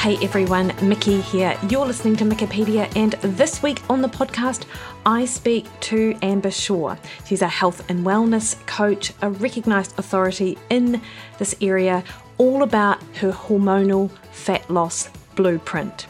[0.00, 1.58] Hey everyone, Mikki here.
[1.68, 4.64] You're listening to Mikkipedia, and this week on the podcast,
[5.04, 6.96] I speak to Amber Shaw.
[7.26, 11.02] She's a health and wellness coach, a recognised authority in
[11.38, 12.02] this area,
[12.38, 16.06] all about her hormonal fat loss blueprint.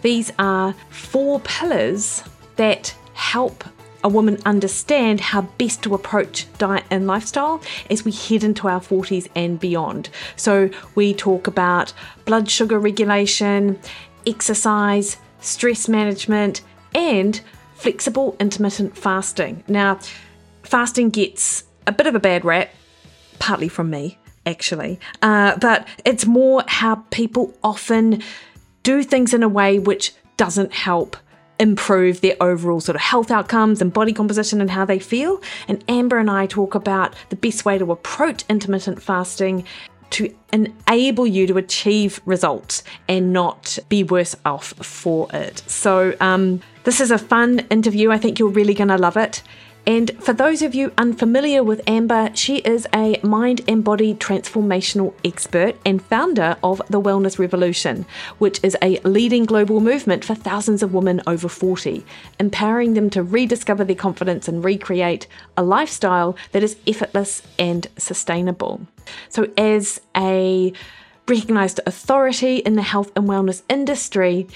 [0.00, 2.24] These are four pillars
[2.56, 3.62] that help
[4.04, 8.80] a woman understand how best to approach diet and lifestyle as we head into our
[8.80, 10.10] 40s and beyond.
[10.36, 11.92] So, we talk about
[12.26, 13.80] blood sugar regulation,
[14.26, 16.60] exercise, stress management,
[16.94, 17.40] and
[17.74, 19.64] flexible intermittent fasting.
[19.66, 19.98] Now,
[20.62, 22.70] fasting gets a bit of a bad rap,
[23.38, 28.22] partly from me, actually, uh, but it's more how people often
[28.82, 31.16] do things in a way which doesn't help
[31.58, 35.40] improve their overall sort of health outcomes and body composition and how they feel.
[35.68, 39.64] And Amber and I talk about the best way to approach intermittent fasting
[40.10, 45.62] to enable you to achieve results and not be worse off for it.
[45.66, 48.10] So, um, this is a fun interview.
[48.10, 49.42] I think you're really going to love it.
[49.86, 55.12] And for those of you unfamiliar with Amber, she is a mind and body transformational
[55.24, 58.06] expert and founder of the Wellness Revolution,
[58.38, 62.04] which is a leading global movement for thousands of women over 40,
[62.40, 68.86] empowering them to rediscover their confidence and recreate a lifestyle that is effortless and sustainable.
[69.28, 70.72] So, as a
[71.28, 74.46] recognized authority in the health and wellness industry,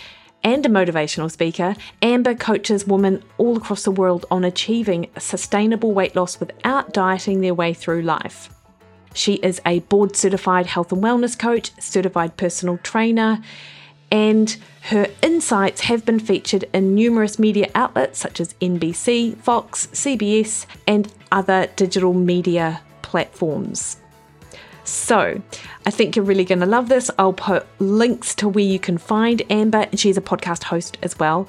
[0.45, 6.15] and a motivational speaker, Amber coaches women all across the world on achieving sustainable weight
[6.17, 8.49] loss without dieting their way through life.
[9.15, 13.43] She is a board certified health and wellness coach, certified personal trainer,
[14.11, 20.67] and her insights have been featured in numerous media outlets such as NBC, Fox, CBS,
[20.87, 23.99] and other digital media platforms.
[24.89, 25.43] So,
[25.85, 27.11] I think you're really going to love this.
[27.19, 31.19] I'll put links to where you can find Amber, and she's a podcast host as
[31.19, 31.47] well.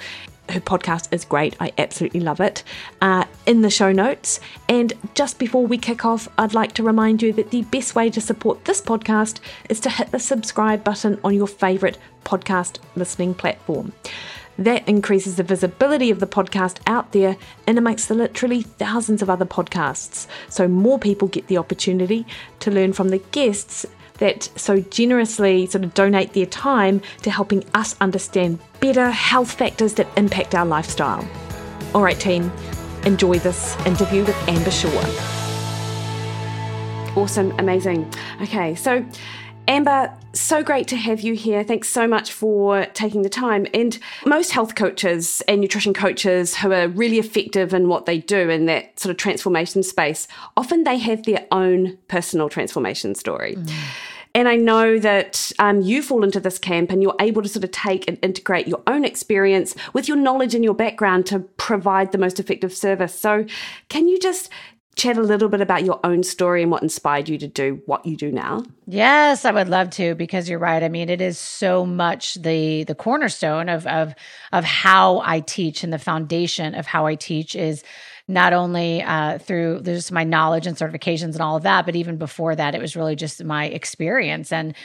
[0.50, 1.56] Her podcast is great.
[1.60, 2.64] I absolutely love it.
[3.02, 4.42] Uh, in the show notes.
[4.68, 8.10] And just before we kick off, I'd like to remind you that the best way
[8.10, 9.40] to support this podcast
[9.70, 13.94] is to hit the subscribe button on your favourite podcast listening platform.
[14.60, 19.30] That increases the visibility of the podcast out there and amongst the literally thousands of
[19.30, 20.28] other podcasts.
[20.50, 22.28] So more people get the opportunity
[22.60, 23.86] to learn from the guests
[24.18, 29.94] that so generously sort of donate their time to helping us understand better health factors
[29.94, 31.26] that impact our lifestyle.
[31.96, 32.52] All right, team,
[33.06, 34.90] enjoy this interview with Amber Shaw.
[37.16, 38.14] Awesome, amazing.
[38.42, 39.06] Okay, so
[39.68, 41.64] Amber, so great to have you here.
[41.64, 43.68] Thanks so much for taking the time.
[43.74, 48.50] And most health coaches and nutrition coaches who are really effective in what they do
[48.50, 50.28] in that sort of transformation space,
[50.58, 53.56] often they have their own personal transformation story.
[53.56, 53.72] Mm.
[54.36, 57.64] And I know that um, you fall into this camp and you're able to sort
[57.64, 62.12] of take and integrate your own experience with your knowledge and your background to provide
[62.12, 63.14] the most effective service.
[63.20, 63.46] So,
[63.90, 64.50] can you just
[65.00, 68.06] chat a little bit about your own story and what inspired you to do what
[68.06, 68.64] you do now?
[68.86, 70.84] Yes, I would love to because you're right.
[70.84, 74.14] I mean, it is so much the the cornerstone of of
[74.52, 77.84] of how I teach and the foundation of how I teach is
[78.28, 82.18] not only uh, through just my knowledge and certifications and all of that, but even
[82.18, 84.76] before that, it was really just my experience and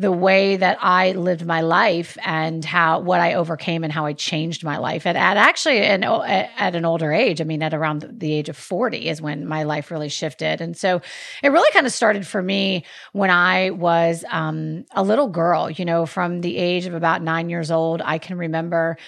[0.00, 4.12] the way that I lived my life and how what I overcame and how I
[4.12, 7.40] changed my life at, at actually an at an older age.
[7.40, 10.60] I mean, at around the age of 40 is when my life really shifted.
[10.60, 11.02] And so
[11.42, 15.84] it really kind of started for me when I was um, a little girl, you
[15.84, 18.00] know, from the age of about nine years old.
[18.04, 18.98] I can remember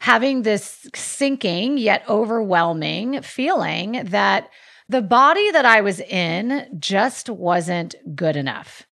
[0.00, 4.48] having this sinking yet overwhelming feeling that
[4.88, 8.84] the body that I was in just wasn't good enough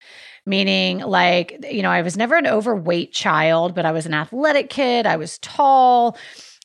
[0.49, 4.71] meaning like you know i was never an overweight child but i was an athletic
[4.71, 5.07] kid.
[5.07, 6.17] I was tall.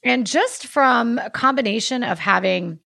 [0.03, 2.79] And just from a combination of having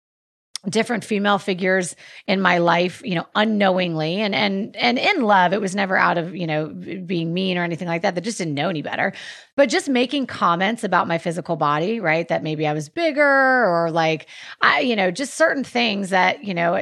[0.67, 1.95] different female figures
[2.25, 6.17] in my life you know unknowingly and and and in love it was never out
[6.17, 6.69] of you know
[7.05, 9.13] being mean or anything like that that just didn't know any better.
[9.55, 13.91] But just making comments about my physical body right that maybe i was bigger or
[13.91, 14.27] like
[14.61, 16.73] i you know just certain things that you know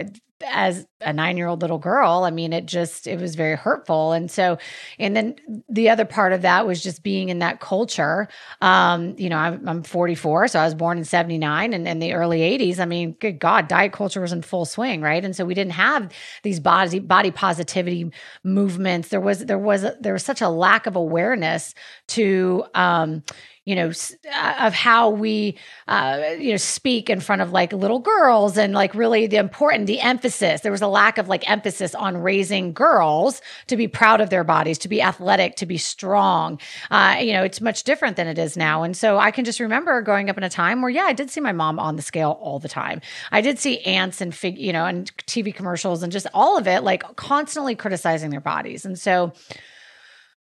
[0.45, 4.12] as a nine year old little girl, I mean, it just, it was very hurtful.
[4.13, 4.57] And so,
[5.00, 5.35] and then
[5.69, 8.27] the other part of that was just being in that culture.
[8.62, 12.13] Um, you know, I'm, I'm 44, so I was born in 79 and in the
[12.13, 12.80] early 80s.
[12.80, 15.24] I mean, good God, diet culture was in full swing, right?
[15.24, 16.12] And so we didn't have
[16.44, 18.12] these body, body positivity
[18.44, 19.09] movements.
[19.09, 21.74] There was, there was, there was such a lack of awareness
[22.09, 23.24] to, um,
[23.65, 23.92] you know
[24.33, 25.57] uh, of how we
[25.88, 29.88] uh, you know speak in front of like little girls and like really the important
[29.88, 30.62] the emphasis.
[30.62, 34.44] There was a lack of like emphasis on raising girls to be proud of their
[34.44, 36.60] bodies to be athletic to be strong.
[36.92, 38.83] Uh, you know it's much different than it is now.
[38.83, 41.30] And so i can just remember growing up in a time where yeah i did
[41.30, 43.01] see my mom on the scale all the time.
[43.31, 46.68] I did see aunts and fig you know and tv commercials and just all of
[46.68, 48.86] it like constantly criticizing their bodies.
[48.86, 49.33] And so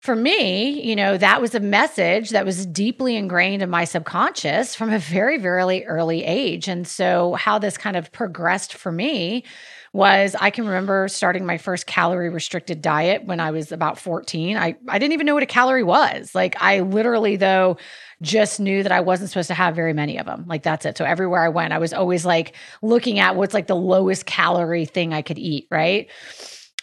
[0.08, 4.74] for me, you know, that was a message that was deeply ingrained in my subconscious
[4.74, 6.70] from a very, very early age.
[6.70, 9.44] And so, how this kind of progressed for me
[9.92, 14.56] was I can remember starting my first calorie restricted diet when I was about 14.
[14.56, 16.34] I, I didn't even know what a calorie was.
[16.34, 17.76] Like, I literally, though,
[18.22, 20.46] just knew that I wasn't supposed to have very many of them.
[20.48, 20.98] Like, that's it.
[20.98, 24.86] So, everywhere I went, I was always like looking at what's like the lowest calorie
[24.86, 26.10] thing I could eat, right?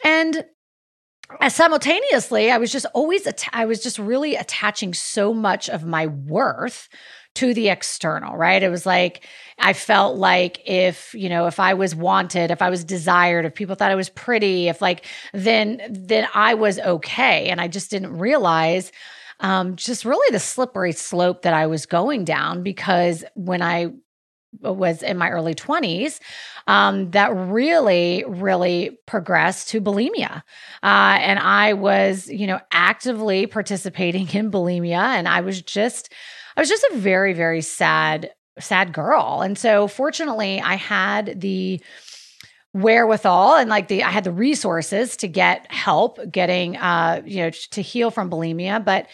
[0.04, 0.44] And
[1.48, 6.06] simultaneously, I was just always, att- I was just really attaching so much of my
[6.06, 6.88] worth
[7.34, 8.62] to the external, right?
[8.62, 9.26] It was like,
[9.58, 13.54] I felt like if, you know, if I was wanted, if I was desired, if
[13.54, 17.48] people thought I was pretty, if like, then, then I was okay.
[17.48, 18.92] And I just didn't realize
[19.40, 23.92] um, just really the slippery slope that I was going down because when I
[24.60, 26.20] was in my early 20s
[26.66, 30.42] um, that really really progressed to bulimia.
[30.82, 36.12] Uh, and i was you know actively participating in bulimia and i was just
[36.56, 38.30] i was just a very very sad
[38.60, 39.42] sad girl.
[39.42, 41.80] And so fortunately i had the
[42.74, 47.50] wherewithal and like the I had the resources to get help getting uh you know
[47.50, 49.06] to heal from bulimia but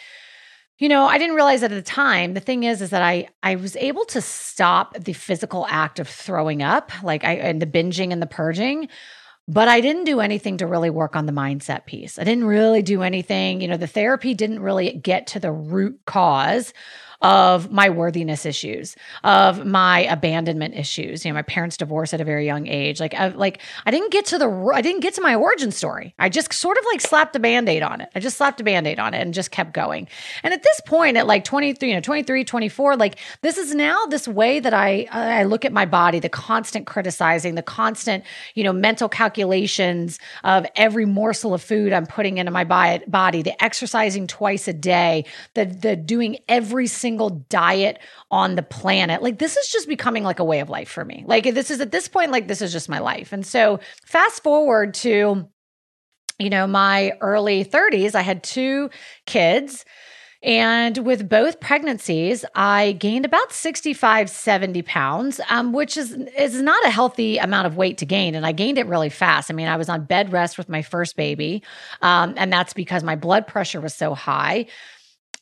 [0.81, 2.33] you know, I didn't realize at the time.
[2.33, 6.09] The thing is, is that I I was able to stop the physical act of
[6.09, 8.89] throwing up, like I and the binging and the purging,
[9.47, 12.17] but I didn't do anything to really work on the mindset piece.
[12.17, 13.61] I didn't really do anything.
[13.61, 16.73] You know, the therapy didn't really get to the root cause
[17.21, 21.23] of my worthiness issues, of my abandonment issues.
[21.23, 22.99] You know, my parents divorced at a very young age.
[22.99, 26.15] Like, I, like I didn't get to the, I didn't get to my origin story.
[26.17, 28.09] I just sort of like slapped a band-aid on it.
[28.15, 30.07] I just slapped a band-aid on it and just kept going.
[30.43, 34.05] And at this point, at like 23, you know, 23, 24, like this is now
[34.07, 38.23] this way that I, I look at my body, the constant criticizing, the constant,
[38.55, 43.63] you know, mental calculations of every morsel of food I'm putting into my body, the
[43.63, 47.99] exercising twice a day, the, the doing every single single diet
[48.29, 49.21] on the planet.
[49.21, 51.25] Like this is just becoming like a way of life for me.
[51.27, 53.33] Like this is at this point, like this is just my life.
[53.33, 55.45] And so fast forward to,
[56.39, 58.89] you know, my early 30s, I had two
[59.25, 59.83] kids.
[60.41, 66.83] And with both pregnancies, I gained about 65, 70 pounds, um, which is, is not
[66.85, 68.35] a healthy amount of weight to gain.
[68.35, 69.51] And I gained it really fast.
[69.51, 71.61] I mean, I was on bed rest with my first baby.
[72.01, 74.65] Um, and that's because my blood pressure was so high.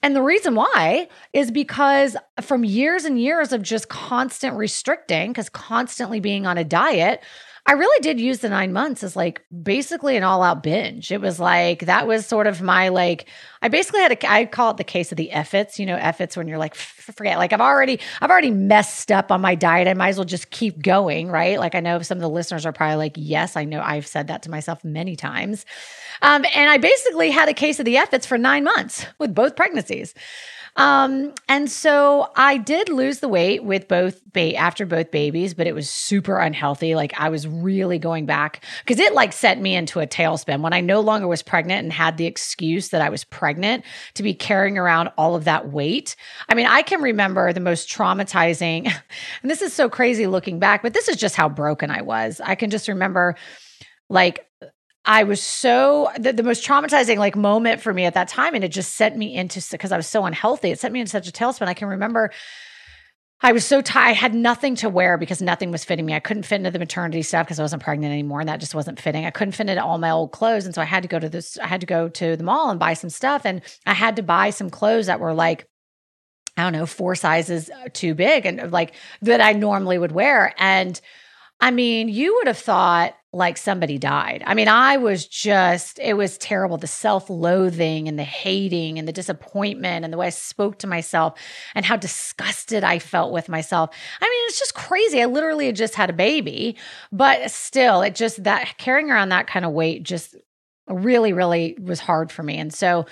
[0.02, 5.50] And the reason why is because from years and years of just constant restricting, because
[5.50, 7.22] constantly being on a diet,
[7.66, 11.12] I really did use the nine months as like basically an all out binge.
[11.12, 13.28] It was like that was sort of my like
[13.62, 15.78] I basically had a I call it the case of the effits.
[15.78, 19.42] You know, effits when you're like forget like I've already I've already messed up on
[19.42, 19.88] my diet.
[19.88, 21.60] I might as well just keep going, right?
[21.60, 24.28] Like I know some of the listeners are probably like, yes, I know I've said
[24.28, 25.64] that to myself many times.
[26.22, 29.56] Um, and I basically had a case of the effits for nine months with both
[29.56, 30.14] pregnancies.
[30.76, 35.68] Um, and so I did lose the weight with both ba- after both babies, but
[35.68, 36.96] it was super unhealthy.
[36.96, 40.72] Like I was really going back because it like sent me into a tailspin when
[40.72, 43.84] I no longer was pregnant and had the excuse that I was pregnant
[44.14, 46.16] to be carrying around all of that weight.
[46.48, 48.86] I mean, I can remember the most traumatizing,
[49.42, 52.40] and this is so crazy looking back, but this is just how broken I was.
[52.42, 53.36] I can just remember
[54.10, 54.49] like
[55.10, 58.64] I was so the, the, most traumatizing like moment for me at that time, and
[58.64, 60.70] it just sent me into because I was so unhealthy.
[60.70, 61.68] It sent me into such a tailspin.
[61.68, 62.30] I can remember
[63.42, 64.10] I was so tired.
[64.10, 66.14] I had nothing to wear because nothing was fitting me.
[66.14, 68.76] I couldn't fit into the maternity stuff because I wasn't pregnant anymore, and that just
[68.76, 69.26] wasn't fitting.
[69.26, 71.28] I couldn't fit into all my old clothes, and so I had to go to
[71.28, 71.58] this.
[71.58, 74.22] I had to go to the mall and buy some stuff, and I had to
[74.22, 75.66] buy some clothes that were like
[76.56, 80.54] I don't know, four sizes uh, too big and like that I normally would wear.
[80.58, 81.00] And
[81.62, 84.44] I mean, you would have thought like somebody died.
[84.48, 86.78] I mean, I was just, it was terrible.
[86.78, 90.88] The self loathing and the hating and the disappointment and the way I spoke to
[90.88, 91.38] myself
[91.76, 93.92] and how disgusted I felt with myself.
[94.20, 95.22] I mean, it's just crazy.
[95.22, 96.78] I literally had just had a baby,
[97.12, 100.36] but still, it just that carrying around that kind of weight just
[100.88, 102.58] really, really was hard for me.
[102.58, 103.06] And so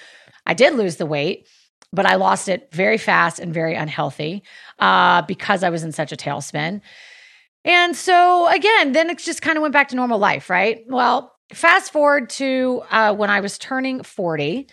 [0.47, 1.47] I did lose the weight
[1.93, 4.43] but I lost it very fast and very unhealthy
[4.77, 6.81] uh, because I was in such a tailspin.
[7.67, 10.85] And so again, then it just kind of went back to normal life, right?
[10.87, 14.67] Well, fast forward to uh, when I was turning 40.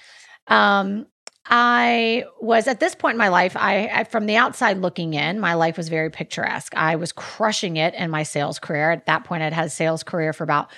[0.46, 1.06] Um,
[1.46, 5.40] I was at this point in my life, I, I, from the outside looking in,
[5.40, 6.74] my life was very picturesque.
[6.74, 8.92] I was crushing it in my sales career.
[8.92, 10.70] At that point, I'd had a sales career for about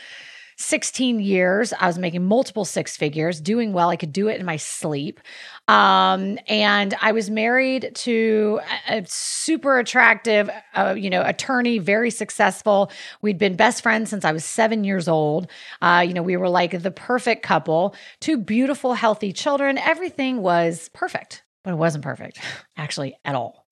[0.56, 1.72] 16 years.
[1.78, 3.90] I was making multiple six figures, doing well.
[3.90, 5.20] I could do it in my sleep.
[5.68, 12.90] Um, and I was married to a, super attractive, uh, you know, attorney, very successful.
[13.20, 15.48] We'd been best friends since I was seven years old.
[15.82, 19.76] Uh, you know, we were like the perfect couple, two beautiful, healthy children.
[19.76, 22.40] Everything was perfect, but it wasn't perfect,
[22.76, 23.66] actually, at all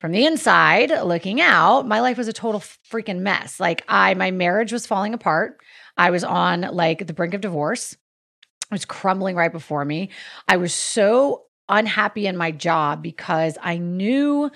[0.00, 4.30] from the inside looking out my life was a total freaking mess like i my
[4.30, 5.58] marriage was falling apart
[5.96, 7.92] I was on like the brink of divorce.
[7.92, 10.10] It was crumbling right before me.
[10.48, 14.50] I was so unhappy in my job because I knew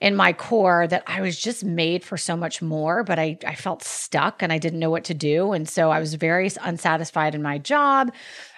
[0.00, 3.54] in my core that I was just made for so much more, but I, I
[3.54, 5.52] felt stuck and I didn't know what to do.
[5.52, 8.12] And so I was very unsatisfied in my job.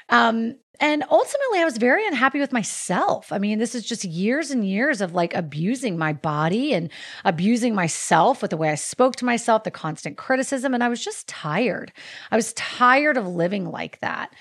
[0.09, 3.33] Um, and ultimately, I was very unhappy with myself.
[3.33, 6.91] I mean, this is just years and years of like abusing my body and
[7.25, 10.75] abusing myself with the way I spoke to myself, the constant criticism.
[10.75, 11.93] And I was just tired.
[12.31, 14.35] I was tired of living like that.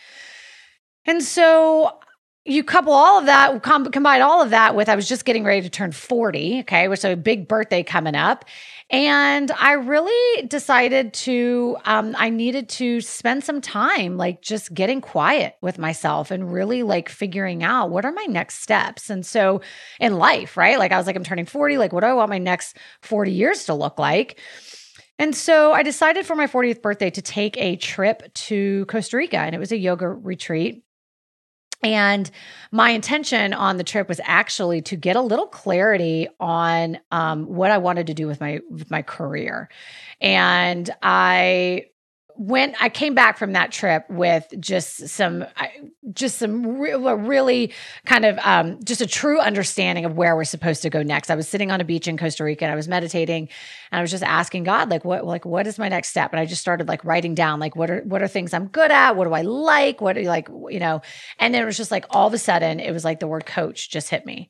[1.05, 1.99] And so
[2.45, 5.43] you couple all of that, com- combine all of that with I was just getting
[5.43, 8.45] ready to turn 40, okay, which is a big birthday coming up.
[8.91, 15.01] And I really decided to, um, I needed to spend some time like just getting
[15.01, 19.09] quiet with myself and really like figuring out what are my next steps.
[19.09, 19.61] And so
[19.99, 20.77] in life, right?
[20.77, 23.31] Like I was like, I'm turning 40, like what do I want my next 40
[23.31, 24.39] years to look like?
[25.17, 29.37] And so I decided for my 40th birthday to take a trip to Costa Rica,
[29.37, 30.84] and it was a yoga retreat.
[31.85, 32.31] And
[32.71, 37.69] my intention on the trip was actually to get a little clarity on um, what
[37.69, 39.69] I wanted to do with my with my career.
[40.19, 41.85] And I
[42.37, 45.45] when I came back from that trip with just some,
[46.11, 47.73] just some re- really
[48.05, 51.29] kind of um, just a true understanding of where we're supposed to go next.
[51.29, 53.49] I was sitting on a beach in Costa Rica and I was meditating
[53.91, 56.31] and I was just asking God, like, what, like, what is my next step?
[56.31, 58.91] And I just started like writing down, like, what are, what are things I'm good
[58.91, 59.15] at?
[59.15, 60.01] What do I like?
[60.01, 61.01] What do you like, you know?
[61.39, 63.45] And then it was just like all of a sudden, it was like the word
[63.45, 64.49] coach just hit me.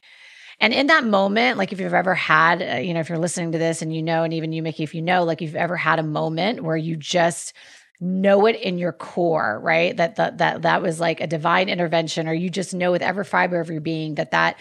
[0.59, 3.51] And in that moment, like if you've ever had, uh, you know, if you're listening
[3.53, 5.75] to this and you know, and even you, Mikki, if you know, like you've ever
[5.75, 7.53] had a moment where you just
[7.99, 9.95] know it in your core, right?
[9.95, 13.25] That that that that was like a divine intervention, or you just know with every
[13.25, 14.57] fiber of your being that that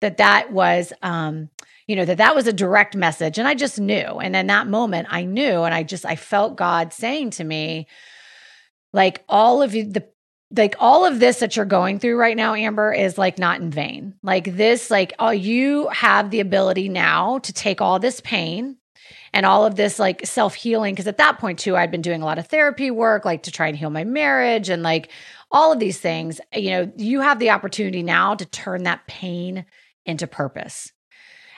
[0.00, 1.48] that that was um
[1.86, 4.66] you know that that was a direct message and i just knew and in that
[4.66, 7.86] moment i knew and i just i felt god saying to me
[8.92, 10.06] like all of you the
[10.56, 13.70] like all of this that you're going through right now amber is like not in
[13.70, 18.76] vain like this like oh you have the ability now to take all this pain
[19.34, 20.94] and all of this like self healing.
[20.94, 23.50] Cause at that point, too, I'd been doing a lot of therapy work, like to
[23.50, 25.10] try and heal my marriage and like
[25.50, 26.40] all of these things.
[26.54, 29.66] You know, you have the opportunity now to turn that pain
[30.06, 30.92] into purpose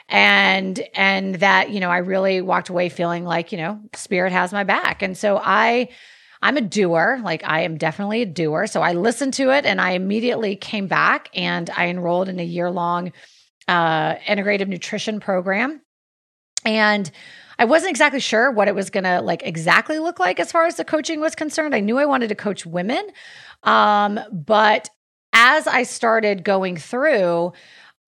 [0.09, 4.53] and and that you know i really walked away feeling like you know spirit has
[4.53, 5.89] my back and so i
[6.41, 9.81] i'm a doer like i am definitely a doer so i listened to it and
[9.81, 13.11] i immediately came back and i enrolled in a year long
[13.67, 15.81] uh, integrative nutrition program
[16.65, 17.11] and
[17.59, 20.65] I wasn't exactly sure what it was going to like exactly look like as far
[20.65, 21.73] as the coaching was concerned.
[21.73, 23.05] I knew I wanted to coach women.
[23.63, 24.89] Um, but
[25.33, 27.53] as I started going through,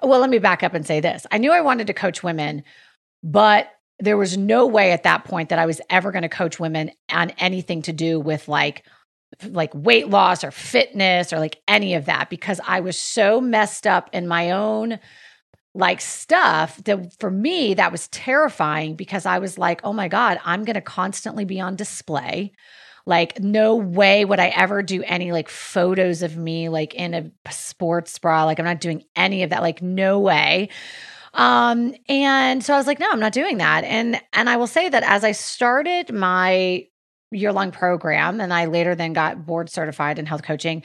[0.02, 1.26] well, let me back up and say this.
[1.32, 2.64] I knew I wanted to coach women,
[3.24, 3.70] but
[4.00, 6.92] there was no way at that point that I was ever going to coach women
[7.12, 8.86] on anything to do with like
[9.46, 13.86] like weight loss or fitness or like any of that because I was so messed
[13.86, 15.00] up in my own
[15.76, 20.40] like stuff that for me that was terrifying because I was like, "Oh my god,
[20.44, 22.54] I'm going to constantly be on display."
[23.06, 27.52] Like no way would I ever do any like photos of me like in a
[27.52, 28.46] sports bra.
[28.46, 29.62] Like I'm not doing any of that.
[29.62, 30.70] Like no way.
[31.40, 34.68] Um and so I was like, "No, I'm not doing that." And and I will
[34.68, 36.86] say that as I started my
[37.32, 40.84] year long program and I later then got board certified in health coaching,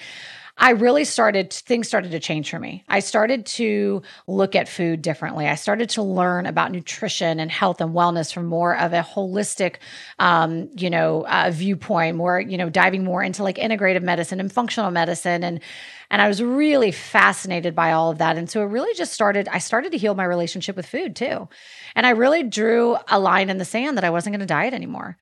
[0.56, 2.84] I really started, things started to change for me.
[2.88, 5.49] I started to look at food differently.
[5.49, 9.76] I started to learn about nutrition and health and wellness from more of a holistic,
[10.20, 14.52] um, you know, uh, viewpoint, more, you know, diving more into like integrative medicine and
[14.52, 15.42] functional medicine.
[15.42, 15.61] And,
[16.08, 18.37] and I was really fascinated by all of that.
[18.38, 21.49] And so it really just started, I started to heal my relationship with food too.
[21.96, 24.73] And I really drew a line in the sand that I wasn't going to diet
[24.73, 25.18] anymore.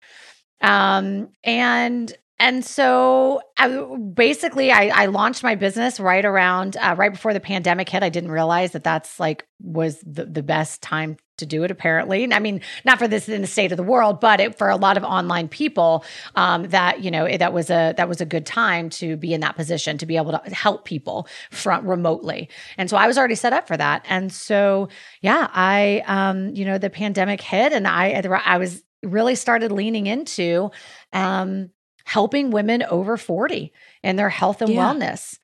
[0.60, 3.68] Um, and and so I,
[4.14, 8.02] basically I, I, launched my business right around uh, right before the pandemic hit.
[8.02, 12.32] I didn't realize that that's like was the, the best time to do it apparently.
[12.32, 14.76] I mean not for this in the state of the world but it, for a
[14.76, 18.26] lot of online people um, that you know it, that was a that was a
[18.26, 22.49] good time to be in that position to be able to help people from remotely.
[22.76, 24.04] And so i was already set up for that.
[24.08, 24.88] And so
[25.20, 30.08] yeah i um, you know the pandemic hit and i i was really started leaning
[30.08, 30.70] into
[31.12, 31.70] um,
[32.04, 34.92] helping women over 40 in their health and yeah.
[34.92, 35.38] wellness.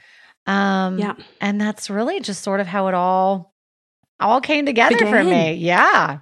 [0.47, 1.15] Um, yeah.
[1.41, 3.55] And that's really just sort of how it all
[4.21, 5.13] all came together Began.
[5.13, 5.55] for me.
[5.55, 6.21] Yeah.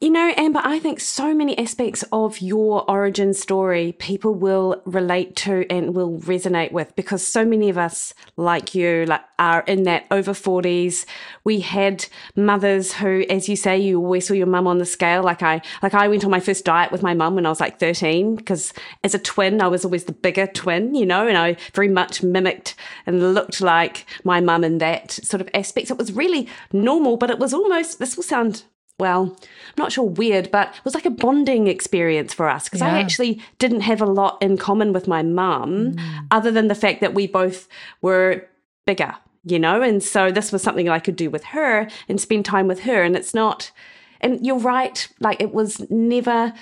[0.00, 5.34] You know, Amber, I think so many aspects of your origin story people will relate
[5.36, 9.84] to and will resonate with because so many of us, like you, like, are in
[9.84, 11.06] that over 40s.
[11.44, 12.04] We had
[12.36, 15.22] mothers who, as you say, you always saw your mum on the scale.
[15.22, 17.60] Like I, like I went on my first diet with my mum when I was
[17.60, 18.74] like 13 because
[19.04, 22.22] as a twin, I was always the bigger twin, you know, and I very much
[22.22, 22.74] mimicked
[23.06, 25.88] and looked like my mum in that sort of aspect.
[25.88, 28.64] So it was really normal, but it was almost, this will sound
[28.98, 32.80] well, I'm not sure weird, but it was like a bonding experience for us because
[32.80, 32.94] yeah.
[32.94, 36.26] I actually didn't have a lot in common with my mum mm.
[36.30, 37.66] other than the fact that we both
[38.02, 38.46] were
[38.86, 39.82] bigger, you know?
[39.82, 43.02] And so this was something I could do with her and spend time with her.
[43.02, 43.72] And it's not,
[44.20, 46.52] and you're right, like it was never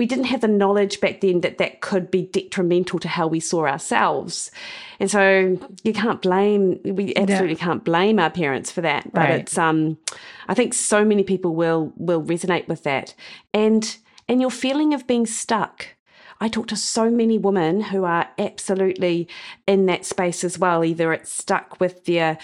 [0.00, 3.38] we didn't have the knowledge back then that that could be detrimental to how we
[3.38, 4.50] saw ourselves.
[4.98, 9.12] And so you can't blame, we absolutely can't blame our parents for that.
[9.12, 9.40] But right.
[9.40, 9.98] it's, um,
[10.48, 13.14] I think so many people will, will resonate with that.
[13.52, 13.94] And,
[14.26, 15.88] and your feeling of being stuck.
[16.40, 19.28] I talk to so many women who are absolutely
[19.66, 20.82] in that space as well.
[20.82, 22.38] Either it's stuck with their,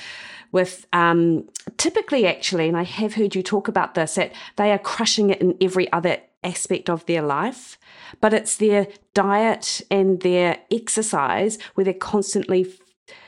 [0.52, 1.48] with um,
[1.78, 5.40] typically actually, and I have heard you talk about this, that they are crushing it
[5.40, 7.78] in every other aspect of their life,
[8.20, 12.66] but it's their diet and their exercise where they're constantly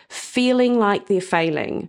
[0.08, 1.88] feeling like they're failing.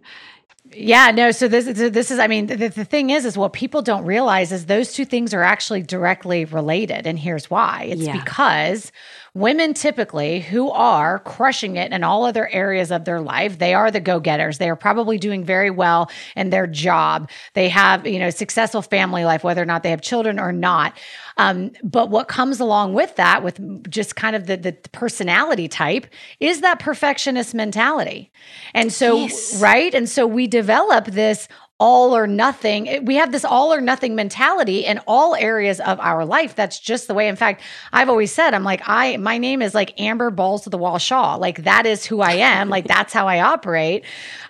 [0.71, 1.31] Yeah, no.
[1.31, 4.51] So this, this is, I mean, the, the thing is, is what people don't realize
[4.51, 7.07] is those two things are actually directly related.
[7.07, 8.13] And here's why it's yeah.
[8.13, 8.91] because
[9.39, 13.89] women typically who are crushing it in all other areas of their life, they are
[13.89, 14.57] the go getters.
[14.57, 17.29] They are probably doing very well in their job.
[17.53, 20.97] They have, you know, successful family life, whether or not they have children or not.
[21.37, 26.07] Um, but what comes along with that, with just kind of the, the personality type,
[26.41, 28.31] is that perfectionist mentality.
[28.73, 29.61] And so, yes.
[29.61, 29.93] right?
[29.95, 31.47] And so we develop this
[31.79, 33.05] all or nothing.
[33.05, 36.53] We have this all or nothing mentality in all areas of our life.
[36.53, 37.29] That's just the way.
[37.29, 37.61] In fact,
[37.93, 40.97] I've always said, I'm like, I, my name is like Amber Balls to the Wall
[40.97, 41.35] Shaw.
[41.35, 42.67] Like that is who I am.
[42.69, 44.03] like that's how I operate.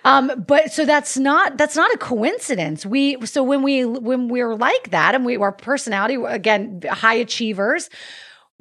[0.04, 2.84] Um, but so that's not, that's not a coincidence.
[2.84, 7.90] We, so when we, when we're like that and we, our personality, again, high achievers,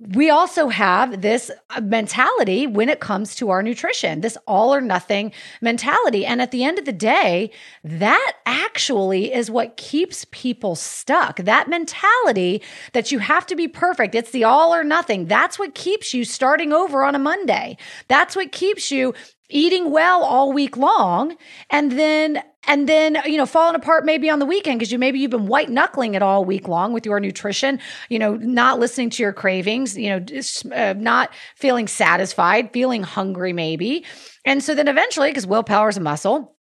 [0.01, 4.79] we also have this uh, mentality when it comes to our nutrition, this all or
[4.79, 6.25] nothing mentality.
[6.25, 7.51] And at the end of the day,
[7.83, 11.37] that actually is what keeps people stuck.
[11.37, 12.61] That mentality
[12.93, 15.25] that you have to be perfect, it's the all or nothing.
[15.25, 17.75] That's what keeps you starting over on a Monday.
[18.07, 19.13] That's what keeps you
[19.49, 21.35] eating well all week long
[21.69, 25.19] and then and then you know falling apart maybe on the weekend because you maybe
[25.19, 29.09] you've been white knuckling it all week long with your nutrition you know not listening
[29.09, 34.05] to your cravings you know just, uh, not feeling satisfied feeling hungry maybe.
[34.45, 36.55] And so then eventually because willpower is a muscle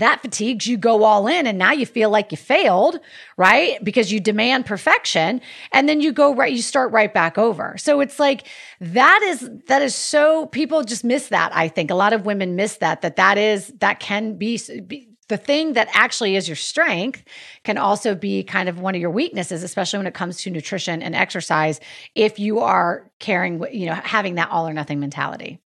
[0.00, 2.98] that fatigues you go all in and now you feel like you failed
[3.36, 3.82] right?
[3.82, 5.40] Because you demand perfection
[5.72, 7.76] and then you go right you start right back over.
[7.78, 8.46] So it's like
[8.80, 11.90] that is that is so people just miss that i think.
[11.90, 15.74] A lot of women miss that that that is that can be, be the thing
[15.74, 17.22] that actually is your strength
[17.64, 21.02] can also be kind of one of your weaknesses especially when it comes to nutrition
[21.02, 21.80] and exercise
[22.14, 25.60] if you are carrying you know having that all or nothing mentality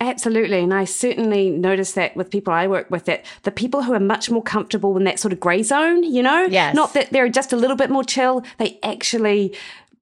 [0.00, 0.60] Absolutely.
[0.60, 4.00] And I certainly notice that with people I work with that the people who are
[4.00, 6.74] much more comfortable in that sort of gray zone, you know, yes.
[6.74, 9.56] not that they're just a little bit more chill, they actually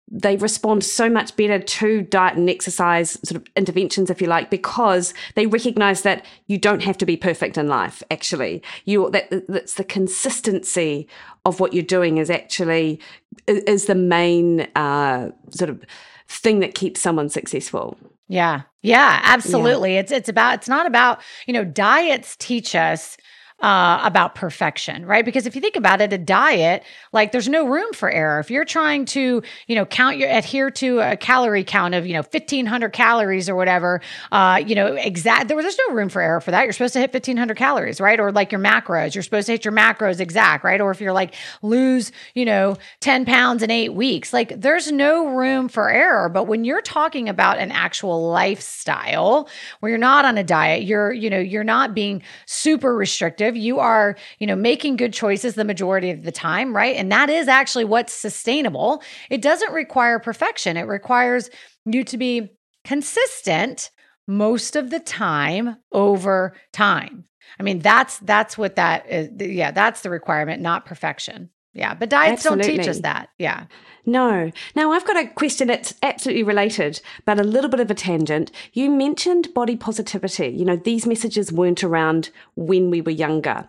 [0.08, 4.50] they respond so much better to diet and exercise sort of interventions, if you like,
[4.50, 8.02] because they recognize that you don't have to be perfect in life.
[8.10, 11.08] Actually, you that that's the consistency
[11.44, 13.00] of what you're doing is actually
[13.46, 15.84] is the main uh, sort of
[16.28, 17.96] thing that keeps someone successful.
[18.28, 18.62] Yeah.
[18.82, 19.94] Yeah, absolutely.
[19.94, 20.00] Yeah.
[20.00, 23.16] It's it's about it's not about, you know, diets teach us
[23.62, 25.24] uh, about perfection, right?
[25.24, 28.38] Because if you think about it, a diet, like there's no room for error.
[28.38, 32.12] If you're trying to, you know, count your, adhere to a calorie count of, you
[32.12, 36.40] know, 1500 calories or whatever, uh, you know, exact, there, there's no room for error
[36.42, 36.64] for that.
[36.64, 38.20] You're supposed to hit 1500 calories, right?
[38.20, 40.80] Or like your macros, you're supposed to hit your macros exact, right?
[40.80, 45.28] Or if you're like lose, you know, 10 pounds in eight weeks, like there's no
[45.28, 46.28] room for error.
[46.28, 49.48] But when you're talking about an actual lifestyle
[49.80, 53.78] where you're not on a diet, you're, you know, you're not being super restrictive you
[53.78, 56.96] are, you know, making good choices the majority of the time, right?
[56.96, 59.02] And that is actually what's sustainable.
[59.30, 60.78] It doesn't require perfection.
[60.78, 61.50] It requires
[61.84, 62.50] you to be
[62.84, 63.90] consistent
[64.26, 67.24] most of the time over time.
[67.60, 69.52] I mean, that's that's what that uh, is.
[69.52, 71.50] Yeah, that's the requirement, not perfection.
[71.76, 72.68] Yeah, but diets Absolutely.
[72.68, 73.28] don't teach us that.
[73.38, 73.66] Yeah.
[74.06, 74.50] No.
[74.74, 78.50] Now, I've got a question that's absolutely related, but a little bit of a tangent.
[78.72, 80.48] You mentioned body positivity.
[80.48, 83.68] You know, these messages weren't around when we were younger.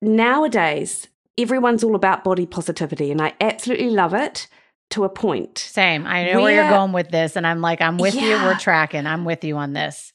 [0.00, 4.46] Nowadays, everyone's all about body positivity, and I absolutely love it
[4.90, 5.58] to a point.
[5.58, 6.06] Same.
[6.06, 8.22] I know where, where you're going with this, and I'm like, I'm with yeah.
[8.22, 8.46] you.
[8.46, 9.06] We're tracking.
[9.06, 10.11] I'm with you on this.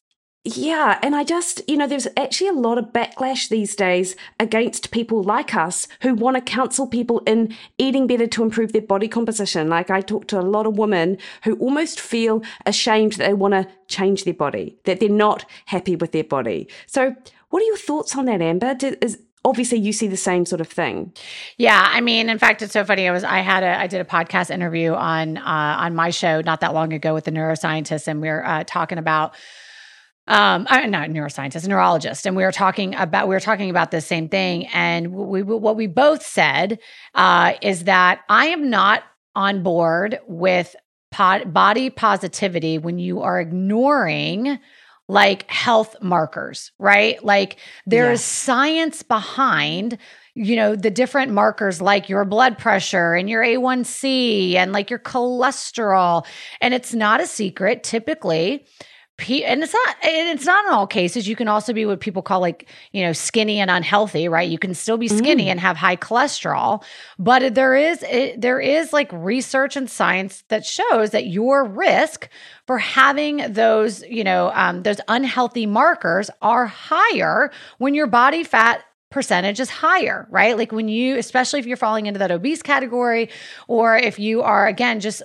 [0.56, 4.92] Yeah, and I just, you know, there's actually a lot of backlash these days against
[4.92, 9.10] people like us who want to counsel people in eating better to improve their body
[9.10, 9.68] composition.
[9.68, 13.56] Like I talk to a lot of women who almost feel ashamed that they want
[13.56, 16.70] to change their body, that they're not happy with their body.
[16.86, 17.14] So,
[17.50, 18.78] what are your thoughts on that, Amber?
[19.02, 21.14] is, obviously you see the same sort of thing
[21.58, 24.02] yeah i mean in fact it's so funny i was i had a i did
[24.02, 28.08] a podcast interview on uh, on my show not that long ago with the neuroscientist
[28.08, 29.36] and we are uh, talking about
[30.28, 33.70] um, I'm not a neuroscientist, a neurologist, and we were talking about we were talking
[33.70, 34.68] about the same thing.
[34.68, 36.80] And we what we both said
[37.16, 39.04] uh, is that I am not
[39.36, 40.76] on board with
[41.12, 44.60] pod, body positivity when you are ignoring
[45.08, 47.24] like health markers, right?
[47.24, 49.98] Like there is science behind
[50.36, 55.00] you know the different markers like your blood pressure and your A1C and like your
[55.00, 56.28] cholesterol
[56.62, 58.64] and it's not a secret typically
[59.20, 62.40] and it's not it's not in all cases you can also be what people call
[62.40, 65.52] like you know skinny and unhealthy right you can still be skinny mm.
[65.52, 66.84] and have high cholesterol
[67.18, 72.30] but there is it, there is like research and science that shows that your risk
[72.68, 78.84] for having those you know um, those unhealthy markers are higher when your body fat
[79.10, 80.58] percentage is higher, right?
[80.58, 83.30] Like when you, especially if you're falling into that obese category,
[83.70, 85.24] or if you are, again, just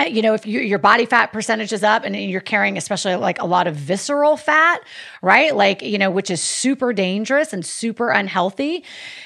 [0.00, 3.40] you know, if you, your body fat percentage is up and you're carrying, especially like
[3.40, 4.82] a lot of visceral fat,
[5.22, 5.54] right?
[5.54, 8.84] Like, you know, which is super dangerous and super unhealthy.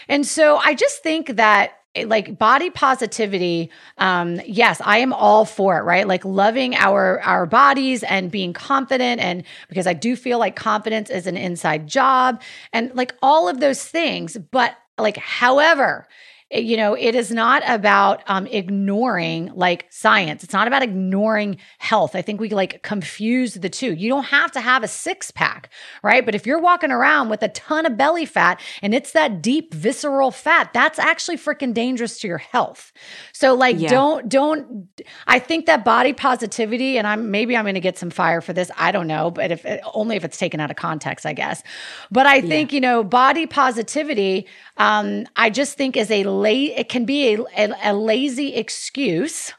[0.09, 5.47] And so I just think that eh, like body positivity um yes i am all
[5.47, 10.15] for it right like loving our our bodies and being confident and because i do
[10.17, 12.43] feel like confidence is an inside job
[12.75, 16.07] and like all of those things but like however
[16.51, 20.43] you know, it is not about um, ignoring like science.
[20.43, 22.17] It's not about ignoring health.
[22.17, 23.93] I think we like confuse the two.
[23.93, 25.69] You don't have to have a six pack,
[26.03, 26.25] right?
[26.25, 29.75] But if you're walking around with a ton of belly fat and it's that deep
[29.75, 32.93] visceral fat, that's actually freaking dangerous to your health.
[33.33, 33.91] So like, yeah.
[33.91, 34.89] don't, don't,
[35.27, 38.55] I think that body positivity, and I'm maybe I'm going to get some fire for
[38.55, 38.71] this.
[38.79, 41.63] I don't know, but if only if it's taken out of context, I guess.
[42.11, 42.77] But I think, yeah.
[42.77, 44.47] you know, body positivity,
[44.79, 49.53] um, I just think is a la- it can be a, a, a lazy excuse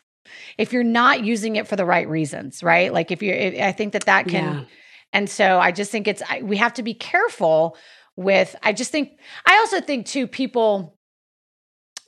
[0.57, 2.91] if you're not using it for the right reasons, right?
[2.93, 4.65] Like if you're, I think that that can, yeah.
[5.13, 7.77] and so I just think it's I, we have to be careful
[8.15, 8.55] with.
[8.61, 9.11] I just think
[9.45, 10.97] I also think too people.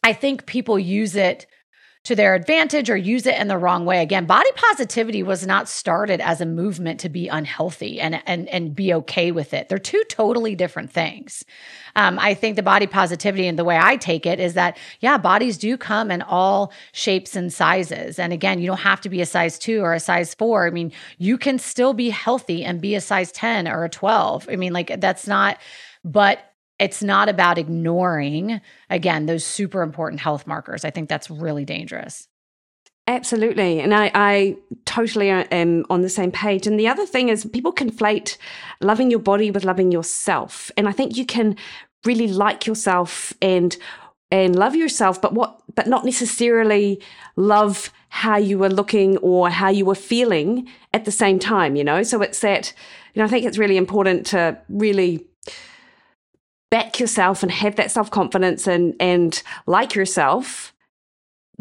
[0.04, 1.46] I think people use it
[2.04, 4.02] to their advantage or use it in the wrong way.
[4.02, 8.76] Again, body positivity was not started as a movement to be unhealthy and and and
[8.76, 9.70] be okay with it.
[9.70, 11.46] They're two totally different things.
[11.96, 15.18] Um, I think the body positivity and the way I take it is that yeah,
[15.18, 18.18] bodies do come in all shapes and sizes.
[18.18, 20.66] And again, you don't have to be a size two or a size four.
[20.66, 24.48] I mean, you can still be healthy and be a size ten or a twelve.
[24.52, 25.60] I mean, like that's not.
[26.04, 26.51] But
[26.82, 30.84] it's not about ignoring, again, those super important health markers.
[30.84, 32.28] I think that's really dangerous.
[33.08, 33.80] Absolutely.
[33.80, 36.66] And I, I, totally uh, am on the same page.
[36.66, 38.38] And the other thing is, people conflate
[38.82, 40.72] loving your body with loving yourself.
[40.76, 41.56] And I think you can
[42.04, 43.78] really like yourself and
[44.32, 47.02] and love yourself, but what, but not necessarily
[47.36, 51.84] love how you were looking or how you were feeling at the same time, you
[51.84, 52.02] know?
[52.02, 52.74] So it's that,
[53.14, 55.28] you know, I think it's really important to really
[56.72, 60.74] back yourself and have that self confidence and, and like yourself.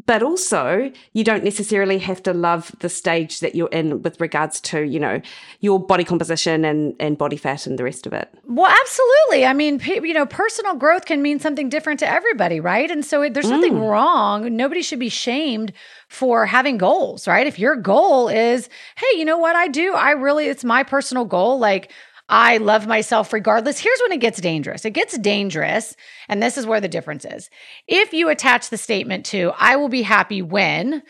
[0.06, 4.58] But also you don't necessarily have to love the stage that you're in with regards
[4.62, 5.20] to you know
[5.60, 8.32] your body composition and and body fat and the rest of it.
[8.46, 9.44] Well absolutely.
[9.44, 12.90] I mean you know personal growth can mean something different to everybody right?
[12.90, 13.90] And so there's nothing mm.
[13.90, 14.56] wrong.
[14.56, 15.74] Nobody should be shamed
[16.08, 17.46] for having goals right?
[17.46, 19.92] If your goal is hey you know what i do?
[19.92, 21.58] I really it's my personal goal.
[21.58, 21.92] Like
[22.30, 23.80] I love myself regardless.
[23.80, 24.84] Here's when it gets dangerous.
[24.84, 25.96] It gets dangerous,
[26.28, 27.50] and this is where the difference is.
[27.88, 31.02] If you attach the statement to, I will be happy when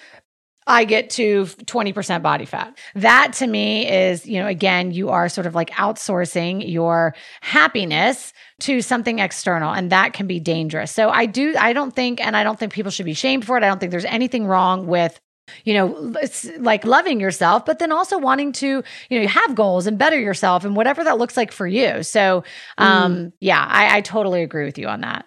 [0.66, 2.78] I get to 20% body fat.
[2.94, 8.32] That to me is, you know, again, you are sort of like outsourcing your happiness
[8.60, 10.90] to something external, and that can be dangerous.
[10.90, 13.58] So I do, I don't think, and I don't think people should be shamed for
[13.58, 13.62] it.
[13.62, 15.20] I don't think there's anything wrong with
[15.64, 19.86] you know, it's like loving yourself, but then also wanting to, you know, have goals
[19.86, 22.02] and better yourself and whatever that looks like for you.
[22.02, 22.44] So,
[22.78, 23.32] um, mm.
[23.40, 25.26] yeah, I, I totally agree with you on that.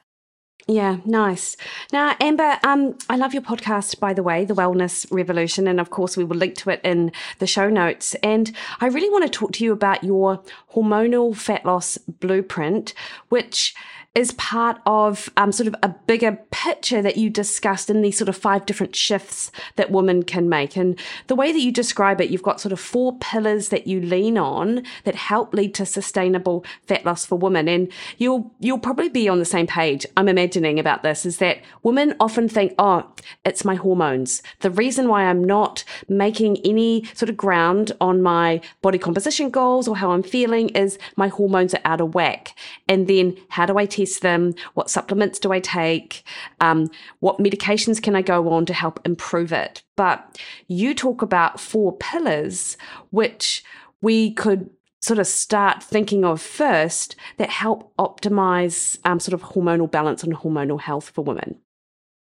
[0.68, 1.58] Yeah, nice.
[1.92, 5.68] Now, Amber, um, I love your podcast, by the way, The Wellness Revolution.
[5.68, 8.16] And of course, we will link to it in the show notes.
[8.24, 10.42] And I really want to talk to you about your
[10.74, 12.94] hormonal fat loss blueprint,
[13.28, 13.76] which
[14.16, 18.30] is part of um, sort of a bigger picture that you discussed in these sort
[18.30, 20.76] of five different shifts that women can make.
[20.76, 24.00] And the way that you describe it, you've got sort of four pillars that you
[24.00, 27.68] lean on that help lead to sustainable fat loss for women.
[27.68, 30.06] And you'll you'll probably be on the same page.
[30.16, 33.12] I'm imagining about this is that women often think, oh,
[33.44, 34.44] it's my hormones.
[34.60, 39.88] The reason why I'm not making any sort of ground on my body composition goals
[39.88, 42.56] or how I'm feeling is my hormones are out of whack.
[42.88, 44.54] And then how do I test them?
[44.74, 46.24] What supplements do I take?
[46.60, 46.90] Um,
[47.20, 49.84] what medications can I go on to help improve it?
[49.96, 52.78] But you talk about four pillars,
[53.12, 53.64] which
[54.02, 54.70] we could
[55.02, 60.34] sort of start thinking of first that help optimize um, sort of hormonal balance and
[60.34, 61.60] hormonal health for women.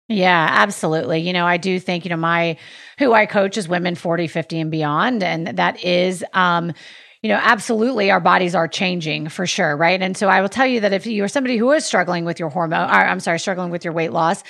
[0.09, 1.21] Yeah, absolutely.
[1.21, 2.59] You know, I do think, you know, my
[2.99, 6.73] who I coach is women 40, 50 and beyond and that is um
[7.25, 10.03] you know, absolutely our bodies are changing for sure, right?
[10.03, 12.51] And so I will tell you that if you're somebody who is struggling with your
[12.51, 14.43] hormone, or I'm sorry, struggling with your weight loss,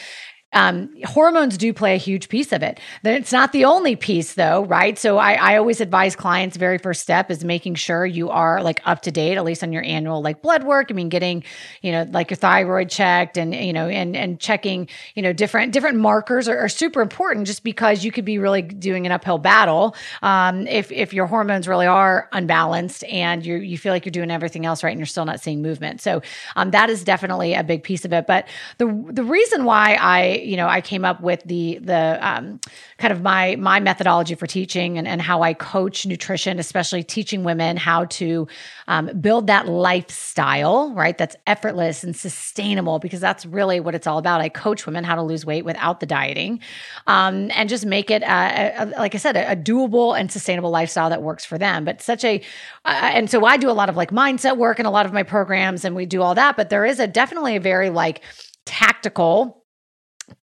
[0.54, 2.80] um, hormones do play a huge piece of it.
[3.02, 4.98] It's not the only piece, though, right?
[4.98, 8.80] So I, I always advise clients: very first step is making sure you are like
[8.84, 10.88] up to date, at least on your annual like blood work.
[10.90, 11.44] I mean, getting
[11.82, 15.72] you know like your thyroid checked, and you know, and and checking you know different
[15.72, 19.38] different markers are, are super important, just because you could be really doing an uphill
[19.38, 24.10] battle um, if if your hormones really are unbalanced and you you feel like you're
[24.12, 26.00] doing everything else right, and you're still not seeing movement.
[26.00, 26.22] So
[26.56, 28.26] um, that is definitely a big piece of it.
[28.26, 28.46] But
[28.78, 32.60] the the reason why I you know, I came up with the the um,
[32.98, 37.44] kind of my my methodology for teaching and, and how I coach nutrition, especially teaching
[37.44, 38.46] women how to
[38.88, 41.16] um, build that lifestyle, right?
[41.16, 44.40] That's effortless and sustainable because that's really what it's all about.
[44.40, 46.60] I coach women how to lose weight without the dieting,
[47.06, 50.70] um, and just make it, a, a, like I said, a, a, doable and sustainable
[50.70, 51.84] lifestyle that works for them.
[51.84, 52.40] But such a,
[52.84, 55.12] uh, and so I do a lot of like mindset work in a lot of
[55.12, 56.56] my programs, and we do all that.
[56.56, 58.22] But there is a definitely a very like
[58.64, 59.63] tactical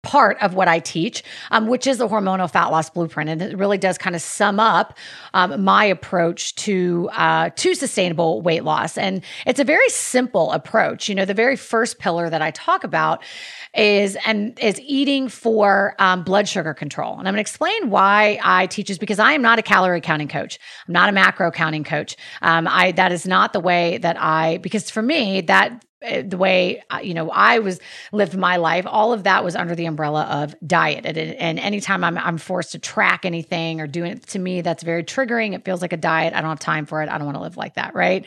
[0.01, 3.57] part of what I teach, um, which is the hormonal fat loss blueprint, and it
[3.57, 4.97] really does kind of sum up
[5.33, 8.97] um, my approach to uh, to sustainable weight loss.
[8.97, 11.09] And it's a very simple approach.
[11.09, 13.23] You know, the very first pillar that I talk about
[13.73, 17.17] is and is eating for um, blood sugar control.
[17.17, 20.01] And I'm going to explain why I teach this because I am not a calorie
[20.01, 20.59] counting coach.
[20.87, 22.17] I'm not a macro counting coach.
[22.41, 26.37] Um, I that is not the way that I because for me that Eh, the
[26.37, 27.79] way uh, you know I was
[28.11, 31.05] lived my life, all of that was under the umbrella of diet.
[31.05, 34.81] And, and anytime I'm I'm forced to track anything or doing it to me, that's
[34.81, 35.53] very triggering.
[35.53, 36.33] It feels like a diet.
[36.33, 37.09] I don't have time for it.
[37.09, 38.25] I don't want to live like that, right?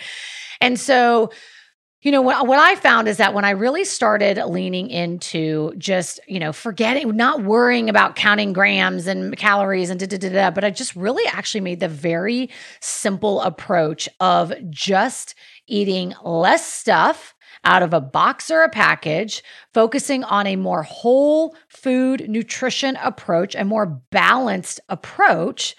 [0.61, 1.33] And so
[2.05, 6.21] you know what, what i found is that when i really started leaning into just
[6.29, 10.51] you know forgetting not worrying about counting grams and calories and da da da da
[10.51, 12.49] but i just really actually made the very
[12.81, 15.35] simple approach of just
[15.67, 21.57] eating less stuff out of a box or a package, focusing on a more whole
[21.69, 25.75] food nutrition approach, a more balanced approach.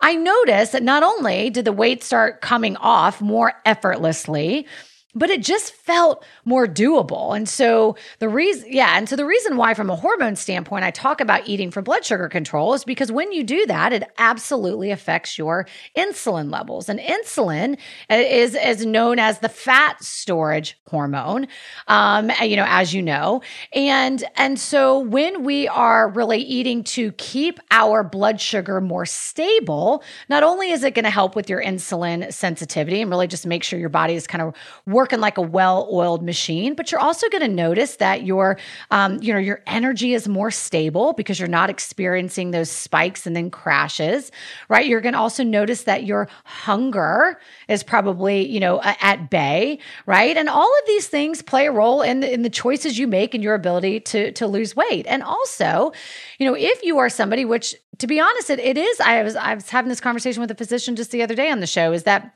[0.00, 4.66] I noticed that not only did the weight start coming off more effortlessly,
[5.14, 7.36] but it just felt more doable.
[7.36, 8.96] And so the reason, yeah.
[8.96, 12.04] And so the reason why, from a hormone standpoint, I talk about eating for blood
[12.04, 16.88] sugar control is because when you do that, it absolutely affects your insulin levels.
[16.88, 21.46] And insulin is, is known as the fat storage hormone,
[21.88, 23.42] um, you know, as you know.
[23.74, 30.02] And, and so when we are really eating to keep our blood sugar more stable,
[30.28, 33.62] not only is it going to help with your insulin sensitivity and really just make
[33.62, 34.54] sure your body is kind of
[34.86, 38.56] working working like a well-oiled machine, but you're also going to notice that your,
[38.92, 43.34] um, you know, your energy is more stable because you're not experiencing those spikes and
[43.34, 44.30] then crashes,
[44.68, 44.86] right?
[44.86, 50.36] You're going to also notice that your hunger is probably, you know, at bay, right?
[50.36, 53.34] And all of these things play a role in the, in the choices you make
[53.34, 55.04] and your ability to to lose weight.
[55.08, 55.90] And also,
[56.38, 59.00] you know, if you are somebody, which to be honest, it, it is.
[59.00, 61.58] I was I was having this conversation with a physician just the other day on
[61.58, 61.92] the show.
[61.92, 62.34] Is that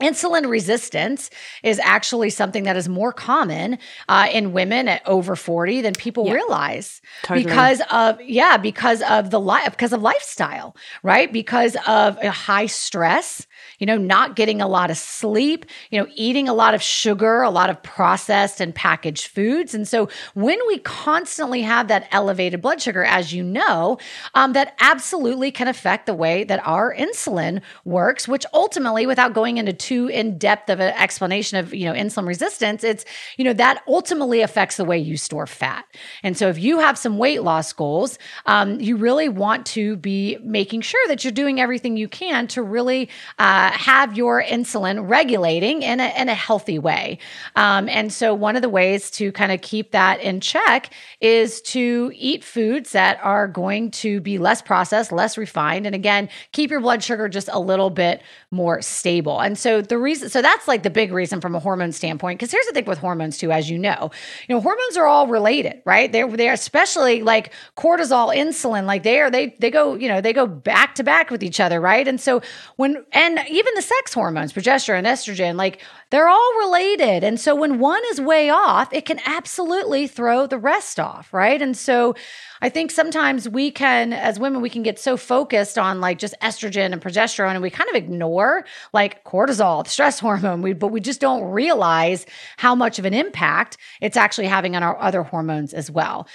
[0.00, 1.30] Insulin resistance
[1.62, 3.78] is actually something that is more common
[4.08, 7.44] uh, in women at over 40 than people realize totally.
[7.44, 12.66] because of yeah because of the life because of lifestyle right because of a high
[12.66, 13.46] stress
[13.78, 17.42] you know not getting a lot of sleep you know eating a lot of sugar
[17.42, 19.74] a lot of processed and packaged foods.
[19.74, 23.98] And so when we constantly have that elevated blood sugar as you know
[24.34, 29.56] um, that absolutely can affect the way that our insulin works which ultimately without going
[29.56, 33.04] into too in depth of an explanation of you know insulin resistance it's
[33.36, 35.84] you know that ultimately affects the way you store fat.
[36.22, 40.38] And so if you have some weight loss goals um, you really want to be
[40.42, 43.08] making sure that you're doing everything you can to really
[43.38, 47.18] uh, have your insulin regulating in a, in a healthy way
[47.56, 51.60] um, and so one of the ways to kind of keep that in check is
[51.62, 56.70] to eat foods that are going to be less processed less refined and again keep
[56.70, 60.68] your blood sugar just a little bit more stable and so the reason, so that's
[60.68, 62.38] like the big reason from a hormone standpoint.
[62.38, 64.10] Because here's the thing with hormones too, as you know,
[64.48, 66.10] you know, hormones are all related, right?
[66.10, 70.32] They're they're especially like cortisol, insulin, like they are they they go you know they
[70.32, 72.06] go back to back with each other, right?
[72.06, 72.42] And so
[72.76, 77.24] when and even the sex hormones, progesterone, estrogen, like they're all related.
[77.24, 81.60] And so when one is way off, it can absolutely throw the rest off, right?
[81.60, 82.14] And so
[82.60, 86.34] I think sometimes we can, as women, we can get so focused on like just
[86.42, 90.88] estrogen and progesterone, and we kind of ignore like cortisol, the stress hormone, we, but
[90.88, 95.22] we just don't realize how much of an impact it's actually having on our other
[95.22, 96.26] hormones as well.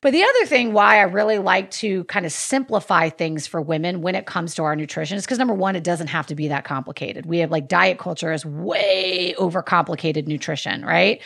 [0.00, 4.00] But the other thing why I really like to kind of simplify things for women
[4.00, 6.48] when it comes to our nutrition is because number one, it doesn't have to be
[6.48, 7.26] that complicated.
[7.26, 11.20] We have like diet culture is way overcomplicated nutrition, right?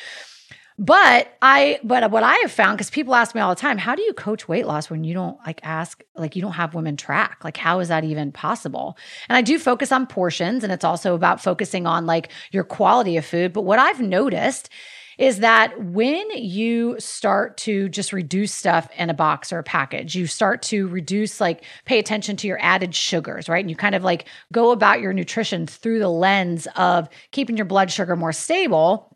[0.78, 3.94] But I, but what I have found, because people ask me all the time, how
[3.94, 6.96] do you coach weight loss when you don't like ask, like you don't have women
[6.96, 7.44] track?
[7.44, 8.96] Like, how is that even possible?
[9.28, 13.18] And I do focus on portions and it's also about focusing on like your quality
[13.18, 13.52] of food.
[13.52, 14.70] But what I've noticed
[15.18, 20.14] is that when you start to just reduce stuff in a box or a package,
[20.14, 23.62] you start to reduce, like, pay attention to your added sugars, right?
[23.62, 27.66] And you kind of like go about your nutrition through the lens of keeping your
[27.66, 29.11] blood sugar more stable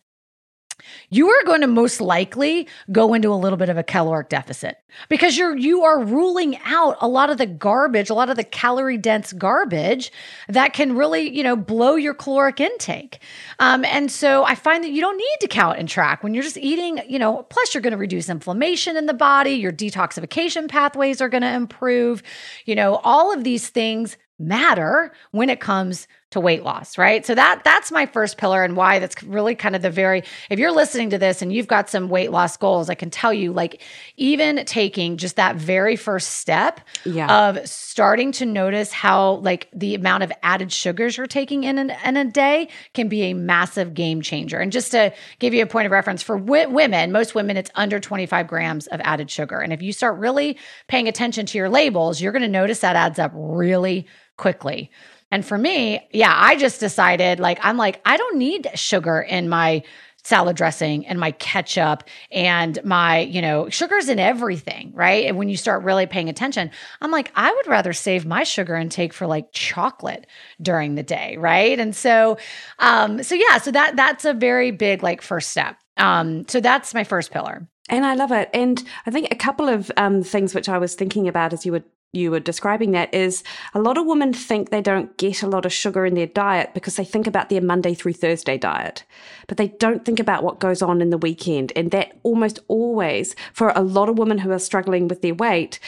[1.10, 4.78] you are going to most likely go into a little bit of a caloric deficit
[5.08, 8.44] because you're you are ruling out a lot of the garbage, a lot of the
[8.44, 10.12] calorie dense garbage
[10.48, 13.20] that can really you know blow your caloric intake.
[13.58, 16.42] Um, and so I find that you don't need to count and track when you're
[16.42, 17.00] just eating.
[17.08, 19.52] You know, plus you're going to reduce inflammation in the body.
[19.52, 22.22] Your detoxification pathways are going to improve.
[22.64, 26.06] You know, all of these things matter when it comes
[26.36, 27.24] to weight loss, right?
[27.24, 30.58] So that that's my first pillar and why that's really kind of the very if
[30.58, 33.54] you're listening to this and you've got some weight loss goals, I can tell you
[33.54, 33.82] like
[34.18, 37.48] even taking just that very first step yeah.
[37.48, 41.92] of starting to notice how like the amount of added sugars you're taking in an,
[42.04, 44.58] in a day can be a massive game changer.
[44.58, 47.70] And just to give you a point of reference for w- women, most women it's
[47.74, 49.58] under 25 grams of added sugar.
[49.60, 52.94] And if you start really paying attention to your labels, you're going to notice that
[52.94, 54.90] adds up really quickly.
[55.30, 59.48] And for me, yeah, I just decided like, I'm like, I don't need sugar in
[59.48, 59.82] my
[60.26, 65.26] salad dressing and my ketchup and my, you know, sugars in everything, right?
[65.26, 68.74] And when you start really paying attention, I'm like, I would rather save my sugar
[68.74, 70.26] intake for like chocolate
[70.60, 71.78] during the day, right?
[71.78, 72.38] And so
[72.80, 75.76] um so yeah, so that that's a very big like first step.
[75.96, 77.68] Um so that's my first pillar.
[77.88, 78.50] And I love it.
[78.52, 81.70] And I think a couple of um, things which I was thinking about as you
[81.70, 85.46] were you were describing that is a lot of women think they don't get a
[85.46, 89.04] lot of sugar in their diet because they think about their Monday through Thursday diet,
[89.48, 91.72] but they don't think about what goes on in the weekend.
[91.76, 95.78] And that almost always, for a lot of women who are struggling with their weight,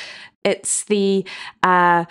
[0.45, 1.25] it's the
[1.63, 2.05] uh,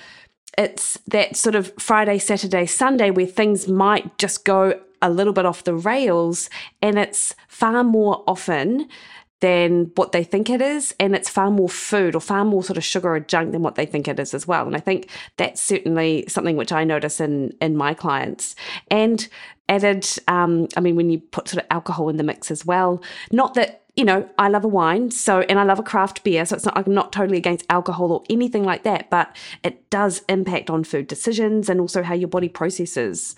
[0.57, 5.45] it's that sort of Friday, Saturday, Sunday where things might just go a little bit
[5.45, 6.49] off the rails
[6.81, 8.87] and it's far more often
[9.39, 10.95] than what they think it is.
[11.00, 13.76] And it's far more food or far more sort of sugar or junk than what
[13.76, 14.65] they think it is as well.
[14.65, 18.56] And I think that's certainly something which I notice in, in my clients.
[18.89, 19.28] And
[19.69, 23.02] added, um, I mean, when you put sort of alcohol in the mix as well,
[23.32, 26.45] not that you know, I love a wine, so and I love a craft beer,
[26.45, 30.21] so it's not I'm not totally against alcohol or anything like that, but it does
[30.30, 33.36] impact on food decisions and also how your body processes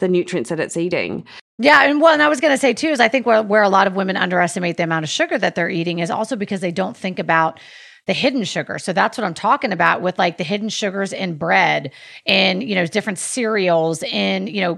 [0.00, 1.24] the nutrients that it's eating.
[1.62, 3.62] Yeah, and well, and I was going to say too is I think where where
[3.62, 6.60] a lot of women underestimate the amount of sugar that they're eating is also because
[6.60, 7.60] they don't think about
[8.06, 8.80] the hidden sugar.
[8.80, 11.92] So that's what I'm talking about with like the hidden sugars in bread
[12.26, 14.74] and, you know, different cereals and, you know,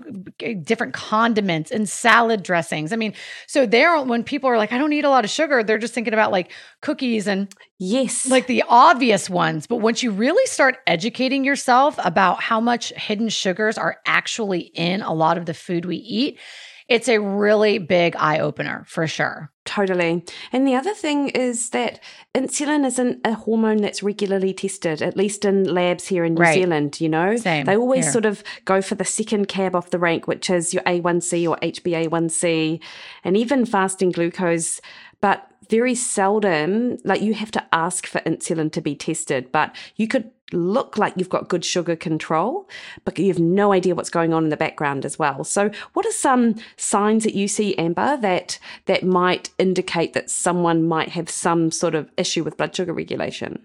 [0.57, 2.93] different condiments and salad dressings.
[2.93, 3.15] I mean,
[3.47, 5.95] so there, when people are like, I don't eat a lot of sugar, they're just
[5.95, 9.67] thinking about like cookies and, yes, like the obvious ones.
[9.67, 15.01] But once you really start educating yourself about how much hidden sugars are actually in
[15.01, 16.39] a lot of the food we eat,
[16.89, 19.51] it's a really big eye opener for sure.
[19.65, 20.23] Totally.
[20.53, 22.01] And the other thing is that
[22.35, 26.55] insulin isn't a hormone that's regularly tested, at least in labs here in New right.
[26.55, 27.37] Zealand, you know?
[27.37, 27.65] Same.
[27.65, 28.13] They always here.
[28.13, 31.57] sort of go for the second cab off the rank, which is your A1C or
[31.57, 32.81] HbA1c,
[33.25, 34.83] and even fasting glucose.
[35.23, 40.07] But very seldom, like you have to ask for insulin to be tested, but you
[40.07, 42.69] could look like you've got good sugar control,
[43.05, 45.45] but you have no idea what's going on in the background as well.
[45.45, 50.87] So, what are some signs that you see, Amber, that that might indicate that someone
[50.87, 53.63] might have some sort of issue with blood sugar regulation?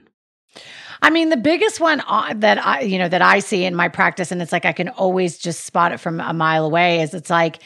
[1.02, 3.88] I mean, the biggest one uh, that I, you know, that I see in my
[3.88, 7.14] practice, and it's like I can always just spot it from a mile away, is
[7.14, 7.60] it's like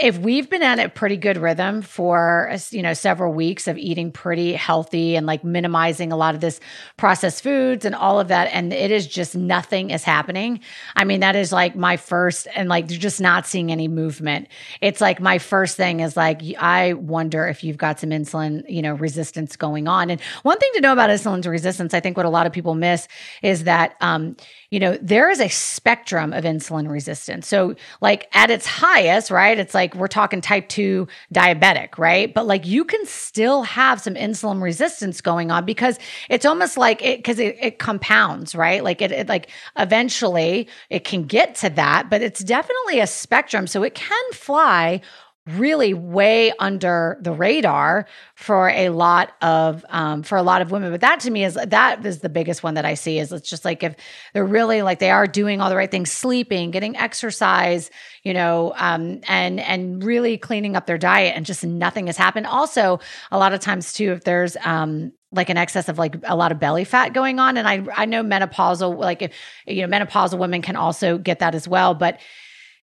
[0.00, 4.10] if we've been at a pretty good rhythm for you know several weeks of eating
[4.10, 6.60] pretty healthy and like minimizing a lot of this
[6.96, 10.60] processed foods and all of that and it is just nothing is happening
[10.96, 14.48] i mean that is like my first and like you're just not seeing any movement.
[14.80, 18.82] It's like my first thing is like i wonder if you've got some insulin you
[18.82, 20.10] know resistance going on.
[20.10, 22.74] And one thing to know about insulin resistance i think what a lot of people
[22.74, 23.08] miss
[23.42, 24.36] is that um
[24.70, 29.58] you know there is a spectrum of insulin resistance so like at its highest right
[29.58, 32.32] it's like we're talking type 2 diabetic, right?
[32.32, 35.98] But like you can still have some insulin resistance going on because
[36.28, 38.82] it's almost like it because it, it, compounds, right?
[38.82, 43.66] Like it, it like eventually it can get to that, but it's definitely a spectrum.
[43.66, 45.00] So it can fly
[45.46, 50.90] really way under the radar for a lot of um, for a lot of women.
[50.90, 53.48] But that to me is that is the biggest one that i see is it's
[53.48, 53.94] just like if
[54.34, 57.90] they're really like they are doing all the right things sleeping getting exercise
[58.24, 62.46] you know um, and and really cleaning up their diet and just nothing has happened.
[62.46, 62.98] Also
[63.30, 66.50] a lot of times too if there's um, like an excess of like a lot
[66.50, 69.32] of belly fat going on and i i know menopausal like if
[69.66, 72.20] you know menopausal women can also get that as well but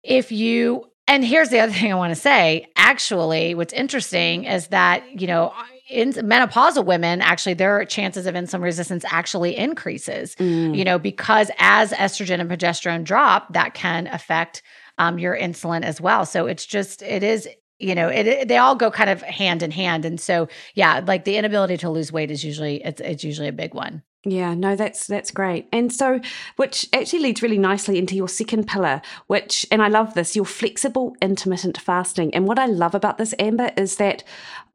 [0.03, 2.67] if you and here's the other thing I want to say.
[2.75, 5.53] Actually, what's interesting is that, you know,
[5.89, 10.75] in menopausal women, actually, their chances of insulin resistance actually increases, mm.
[10.75, 14.61] you know, because as estrogen and progesterone drop, that can affect
[14.97, 16.25] um, your insulin as well.
[16.25, 17.47] So it's just, it is
[17.79, 20.99] you know it, it, they all go kind of hand in hand and so yeah
[21.05, 24.53] like the inability to lose weight is usually it's, it's usually a big one yeah,
[24.53, 25.69] no, that's that's great.
[25.71, 26.19] And so
[26.57, 30.43] which actually leads really nicely into your second pillar, which and I love this, your
[30.43, 32.33] flexible intermittent fasting.
[32.35, 34.25] And what I love about this Amber is that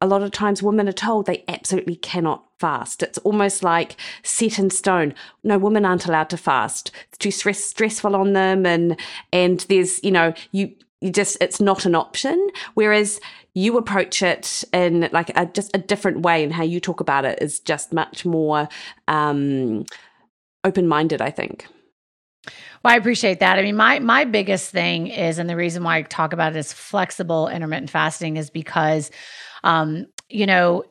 [0.00, 3.02] a lot of times women are told they absolutely cannot fast.
[3.02, 5.12] It's almost like set in stone.
[5.44, 6.90] No, women aren't allowed to fast.
[7.08, 8.98] It's too stress stressful on them and
[9.34, 10.72] and there's, you know, you
[11.02, 13.20] you just it's not an option whereas
[13.54, 17.24] you approach it in like a, just a different way and how you talk about
[17.24, 18.68] it is just much more
[19.08, 19.84] um,
[20.64, 21.66] open-minded i think
[22.82, 23.58] well, I appreciate that.
[23.58, 26.58] I mean, my my biggest thing is, and the reason why I talk about it
[26.58, 29.10] as flexible intermittent fasting is because,
[29.62, 30.82] um, you know,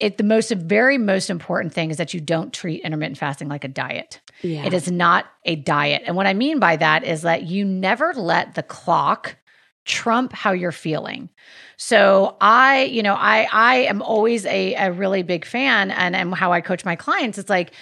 [0.00, 3.64] it the most very most important thing is that you don't treat intermittent fasting like
[3.64, 4.20] a diet.
[4.42, 4.64] Yeah.
[4.64, 6.02] It is not a diet.
[6.06, 9.36] And what I mean by that is that you never let the clock
[9.90, 11.28] trump how you're feeling.
[11.76, 16.34] So I, you know, I I am always a, a really big fan and, and
[16.34, 17.38] how I coach my clients.
[17.38, 17.72] It's like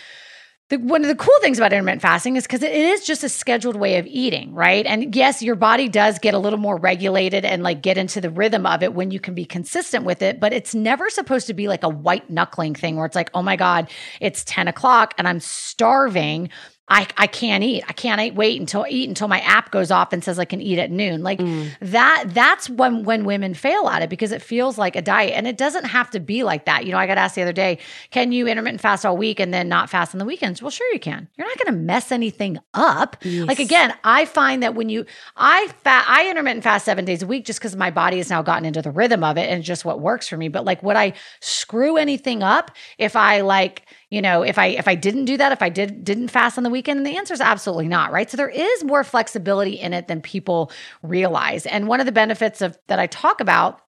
[0.69, 3.29] the, one of the cool things about intermittent fasting is because it is just a
[3.29, 4.85] scheduled way of eating, right?
[4.85, 8.31] And yes, your body does get a little more regulated and like get into the
[8.31, 10.41] rhythm of it when you can be consistent with it.
[10.41, 13.43] But it's never supposed to be like a white knuckling thing where it's like, oh
[13.43, 13.91] my God,
[14.21, 16.51] it's 10 o'clock and I'm starving
[16.91, 17.85] I, I can't eat.
[17.89, 20.61] I can't eat, wait until eat until my app goes off and says I can
[20.61, 21.23] eat at noon.
[21.23, 21.71] Like mm.
[21.81, 25.35] that, that's when when women fail at it because it feels like a diet.
[25.35, 26.87] And it doesn't have to be like that.
[26.87, 27.79] You know, I got asked the other day,
[28.11, 30.63] can you intermittent fast all week and then not fast on the weekends?
[30.63, 31.29] Well, sure you can.
[31.37, 33.17] You're not gonna mess anything up.
[33.23, 33.47] Yes.
[33.47, 35.05] Like again, I find that when you
[35.37, 38.43] I fat I intermittent fast seven days a week just because my body has now
[38.43, 40.49] gotten into the rhythm of it and just what works for me.
[40.49, 44.89] But like would I screw anything up if I like you know if i if
[44.89, 47.41] i didn't do that if i did didn't fast on the weekend the answer is
[47.41, 48.31] absolutely not right?
[48.31, 50.71] So there is more flexibility in it than people
[51.03, 51.67] realize.
[51.67, 53.81] And one of the benefits of that i talk about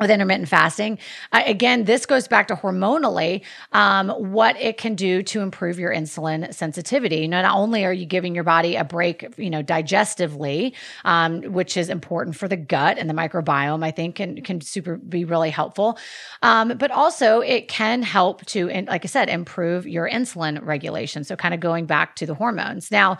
[0.00, 0.98] with intermittent fasting.
[1.30, 5.94] Uh, again, this goes back to hormonally um, what it can do to improve your
[5.94, 7.28] insulin sensitivity.
[7.28, 10.74] Not only are you giving your body a break, you know, digestively,
[11.04, 14.96] um, which is important for the gut and the microbiome, I think can can super
[14.96, 15.96] be really helpful,
[16.42, 21.22] um, but also it can help to, like I said, improve your insulin regulation.
[21.22, 23.18] So, kind of going back to the hormones now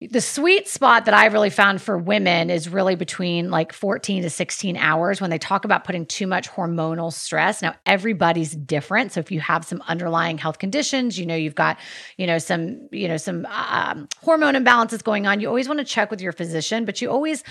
[0.00, 4.30] the sweet spot that I really found for women is really between like 14 to
[4.30, 7.62] 16 hours when they talk about putting too much hormonal stress.
[7.62, 9.12] Now, everybody's different.
[9.12, 11.78] So if you have some underlying health conditions, you know, you've got,
[12.16, 15.84] you know, some, you know, some um, hormone imbalances going on, you always want to
[15.84, 17.42] check with your physician, but you always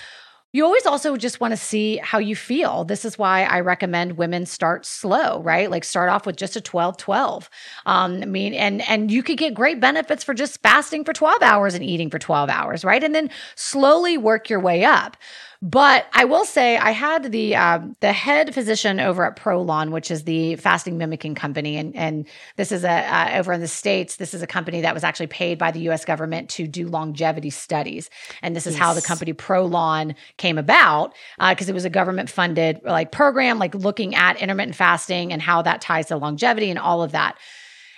[0.53, 2.83] you always also just want to see how you feel.
[2.83, 5.69] This is why I recommend women start slow, right?
[5.69, 7.49] Like start off with just a 12 12.
[7.87, 11.41] Um, I mean, and and you could get great benefits for just fasting for 12
[11.41, 13.03] hours and eating for 12 hours, right?
[13.03, 15.17] And then slowly work your way up.
[15.65, 20.11] But I will say, I had the uh, the head physician over at Prolon, which
[20.11, 24.17] is the fasting mimicking company, and and this is a uh, over in the states.
[24.17, 26.03] This is a company that was actually paid by the U.S.
[26.03, 28.09] government to do longevity studies,
[28.41, 28.81] and this is yes.
[28.81, 33.57] how the company Prolon came about because uh, it was a government funded like program,
[33.57, 37.37] like looking at intermittent fasting and how that ties to longevity and all of that.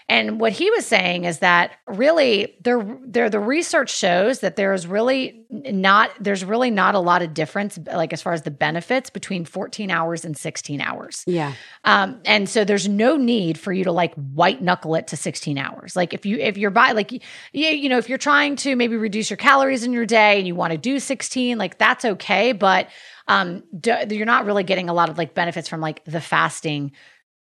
[0.08, 4.72] And what he was saying is that really there there the research shows that there
[4.74, 8.51] is really not there's really not a lot of difference like as far as the
[8.51, 11.24] benefits between 14 hours and 16 hours.
[11.26, 11.53] Yeah.
[11.86, 15.58] Um and so there's no need for you to like white knuckle it to 16
[15.58, 15.95] hours.
[15.95, 17.22] Like if you if you're by like you,
[17.53, 20.53] you know if you're trying to maybe reduce your calories in your day and you
[20.53, 22.89] want to do 16 like that's okay but
[23.28, 23.64] um
[24.10, 26.91] you're not really getting a lot of like benefits from like the fasting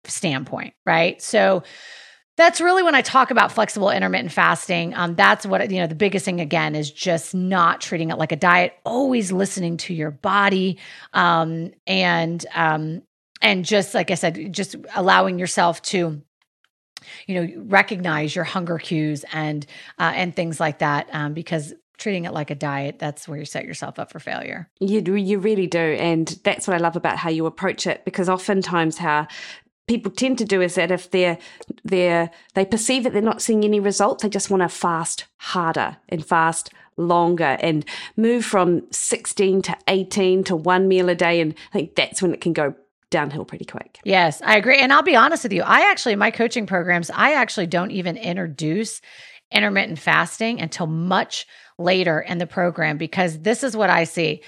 [0.05, 1.21] standpoint, right?
[1.23, 1.63] So
[2.37, 4.95] that's really when I talk about flexible intermittent fasting.
[4.95, 8.33] Um, that's what, you know, the biggest thing again is just not treating it like
[8.33, 10.79] a diet, always listening to your body.
[11.13, 13.03] Um, and, um,
[13.43, 16.23] and just like I said, just allowing yourself to,
[17.27, 19.67] you know, recognize your hunger cues and,
[19.99, 21.09] uh, and things like that.
[21.13, 24.69] Um, because treating it like a diet, that's where you set yourself up for failure.
[24.81, 25.79] You, you really do.
[25.79, 29.29] And that's what I love about how you approach it because oftentimes how
[29.87, 31.39] people tend to do is that if they're
[31.85, 35.97] they're they perceive that they're not seeing any results, they just want to fast harder
[36.09, 37.85] and fast longer and
[38.17, 41.41] move from 16 to 18 to one meal a day.
[41.41, 42.75] And I think that's when it can go
[43.11, 43.99] downhill pretty quick.
[44.05, 44.79] Yes, I agree.
[44.79, 48.17] And I'll be honest with you, I actually, my coaching programs, I actually don't even
[48.17, 49.01] introduce
[49.53, 51.47] intermittent fasting until much
[51.79, 54.43] later in the program because this is what I see.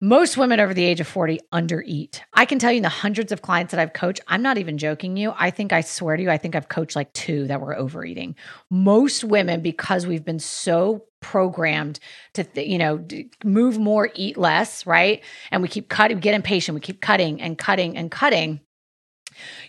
[0.00, 2.20] Most women over the age of 40 undereat.
[2.34, 4.76] I can tell you in the hundreds of clients that I've coached, I'm not even
[4.76, 5.32] joking you.
[5.38, 8.34] I think I swear to you, I think I've coached like two that were overeating.
[8.70, 12.00] Most women, because we've been so programmed
[12.34, 13.06] to, you know,
[13.44, 15.22] move more, eat less, right?
[15.52, 18.60] And we keep cutting, get impatient, we keep cutting and cutting and cutting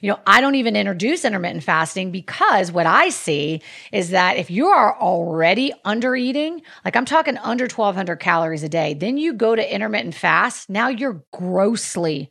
[0.01, 3.61] you know, I don't even introduce intermittent fasting because what I see
[3.91, 8.69] is that if you are already under eating, like I'm talking under 1200 calories a
[8.69, 12.29] day, then you go to intermittent fast, now you're grossly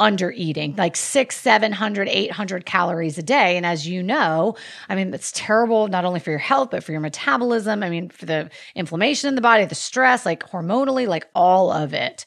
[0.00, 3.58] under eating like six, 700, 800 calories a day.
[3.58, 4.56] And as you know,
[4.88, 7.82] I mean, it's terrible not only for your health, but for your metabolism.
[7.82, 11.92] I mean, for the inflammation in the body, the stress, like hormonally, like all of
[11.92, 12.24] it.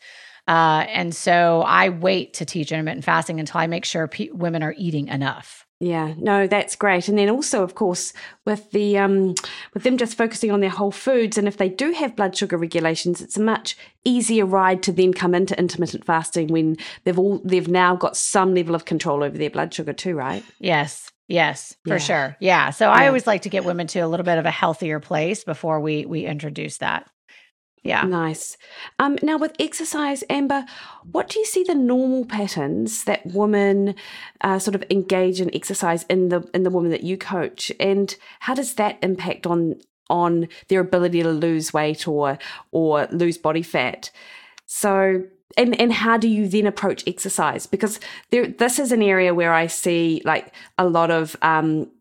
[0.48, 4.62] Uh, and so I wait to teach intermittent fasting until I make sure pe- women
[4.62, 5.66] are eating enough.
[5.80, 7.10] Yeah, no, that's great.
[7.10, 8.14] And then also, of course,
[8.46, 9.36] with the um,
[9.74, 12.58] with them just focusing on their whole foods, and if they do have blood sugar
[12.58, 13.76] regulations, it's a much
[14.06, 18.56] easier ride to then come into intermittent fasting when they've all they've now got some
[18.56, 20.46] level of control over their blood sugar too, right?
[20.58, 21.98] Yes, yes, for yeah.
[21.98, 22.38] sure.
[22.39, 22.70] Yeah.
[22.70, 22.94] So yeah.
[22.94, 25.82] I always like to get women to a little bit of a healthier place before
[25.82, 27.10] we we introduce that.
[27.84, 28.04] Yeah.
[28.04, 28.58] Nice.
[28.98, 30.66] Um, now, with exercise, Amber,
[31.12, 33.96] what do you see the normal patterns that women
[34.40, 38.16] uh, sort of engage in exercise in the in the women that you coach, and
[38.40, 42.38] how does that impact on on their ability to lose weight or
[42.72, 44.12] or lose body fat?
[44.66, 45.24] So,
[45.58, 47.68] and and how do you then approach exercise?
[47.68, 48.00] Because
[48.32, 51.92] there, this is an area where I see like a lot of um,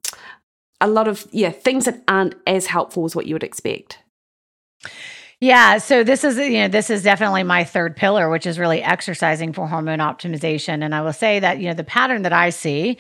[0.81, 3.99] a lot of yeah things that aren't as helpful as what you would expect.
[5.43, 8.81] Yeah, so this is you know this is definitely my third pillar, which is really
[8.81, 10.85] exercising for hormone optimization.
[10.85, 12.97] And I will say that you know the pattern that I see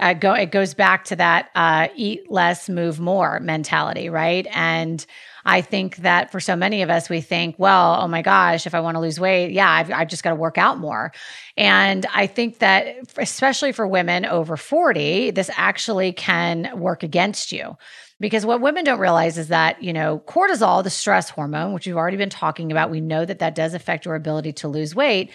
[0.00, 4.46] uh, go it goes back to that uh, eat less, move more mentality, right?
[4.54, 5.04] And
[5.44, 8.74] I think that for so many of us, we think, well, oh my gosh, if
[8.74, 11.12] I want to lose weight, yeah, I've, I've just got to work out more.
[11.58, 12.86] And I think that,
[13.18, 17.76] especially for women over 40, this actually can work against you.
[18.22, 21.96] Because what women don't realize is that, you know, cortisol, the stress hormone, which we've
[21.96, 25.30] already been talking about, we know that that does affect your ability to lose weight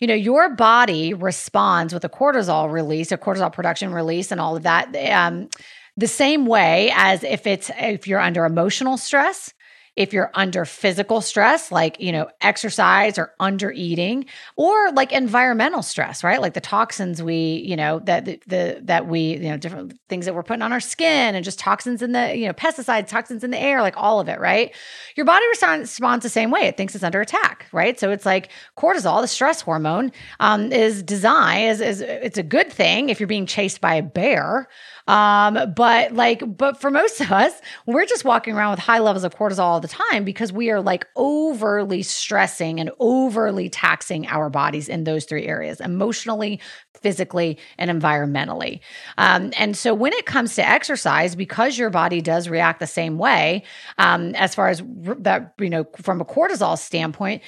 [0.00, 4.56] you know, your body responds with a cortisol release, a cortisol production release, and all
[4.56, 4.94] of that.
[5.10, 5.48] Um,
[5.96, 9.52] the same way as if it's if you're under emotional stress
[9.98, 14.24] if you're under physical stress, like, you know, exercise or under eating,
[14.56, 16.40] or like environmental stress, right?
[16.40, 20.24] Like the toxins we, you know, that the, the that we, you know, different things
[20.26, 23.42] that we're putting on our skin and just toxins in the, you know, pesticides, toxins
[23.42, 24.74] in the air, like all of it, right?
[25.16, 26.62] Your body responds, the same way.
[26.62, 27.98] It thinks it's under attack, right?
[27.98, 32.72] So it's like cortisol, the stress hormone, um, is designed is, is it's a good
[32.72, 34.68] thing if you're being chased by a bear.
[35.06, 39.24] Um, but like, but for most of us, we're just walking around with high levels
[39.24, 44.88] of cortisol the time because we are like overly stressing and overly taxing our bodies
[44.88, 46.60] in those three areas emotionally,
[47.00, 48.80] physically, and environmentally.
[49.16, 53.18] Um, and so when it comes to exercise, because your body does react the same
[53.18, 53.64] way,
[53.98, 54.82] um, as far as
[55.20, 57.42] that, you know, from a cortisol standpoint,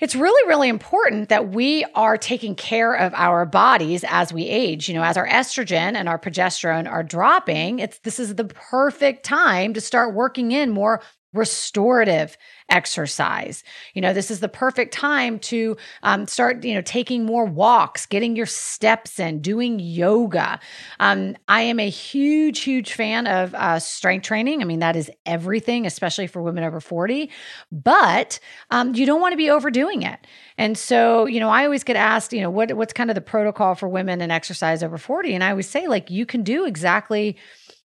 [0.00, 4.88] it's really, really important that we are taking care of our bodies as we age.
[4.88, 9.24] You know, as our estrogen and our progesterone are dropping, it's this is the perfect
[9.24, 11.02] time to start working in more
[11.32, 12.36] restorative
[12.68, 13.62] exercise.
[13.94, 18.06] You know, this is the perfect time to um, start, you know, taking more walks,
[18.06, 20.58] getting your steps in, doing yoga.
[20.98, 24.62] Um, I am a huge, huge fan of uh, strength training.
[24.62, 27.30] I mean, that is everything, especially for women over 40,
[27.72, 28.38] but
[28.70, 30.26] um, you don't want to be overdoing it.
[30.58, 33.20] And so, you know, I always get asked, you know, what, what's kind of the
[33.20, 35.34] protocol for women and exercise over 40?
[35.34, 37.36] And I always say, like, you can do exactly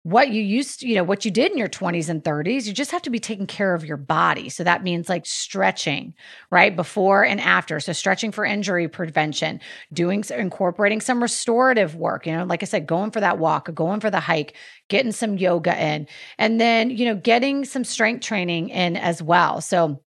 [0.07, 2.64] what you used to, you know, what you did in your 20s and 30s.
[2.64, 4.48] You just have to be taking care of your body.
[4.48, 6.14] So that means like stretching,
[6.48, 6.76] right?
[6.76, 7.80] Before and after.
[7.80, 9.59] So stretching for injury prevention,
[9.92, 13.98] doing incorporating some restorative work, you know, like I said, going for that walk, going
[13.98, 14.54] for the hike,
[14.88, 16.07] getting some yoga in,
[16.38, 19.61] and then, you know, getting some strength training in as well.
[19.61, 20.02] So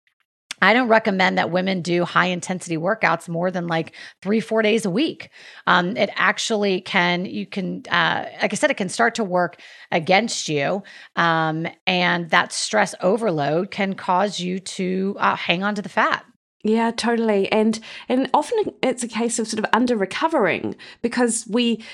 [0.62, 4.84] I don't recommend that women do high intensity workouts more than like three, four days
[4.84, 5.30] a week.
[5.66, 9.60] Um, it actually can, you can, uh, like I said, it can start to work
[9.90, 10.82] against you.
[11.16, 16.24] Um, and that stress overload can cause you to uh, hang on to the fat.
[16.64, 17.50] Yeah, totally.
[17.52, 17.78] And
[18.08, 21.84] and often it's a case of sort of under recovering because we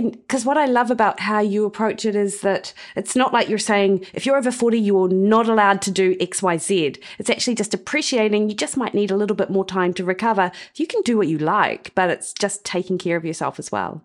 [0.00, 3.58] because what I love about how you approach it is that it's not like you're
[3.58, 7.74] saying if you're over 40 you are not allowed to do xyz it's actually just
[7.74, 11.16] appreciating you just might need a little bit more time to recover you can do
[11.16, 14.02] what you like but it's just taking care of yourself as well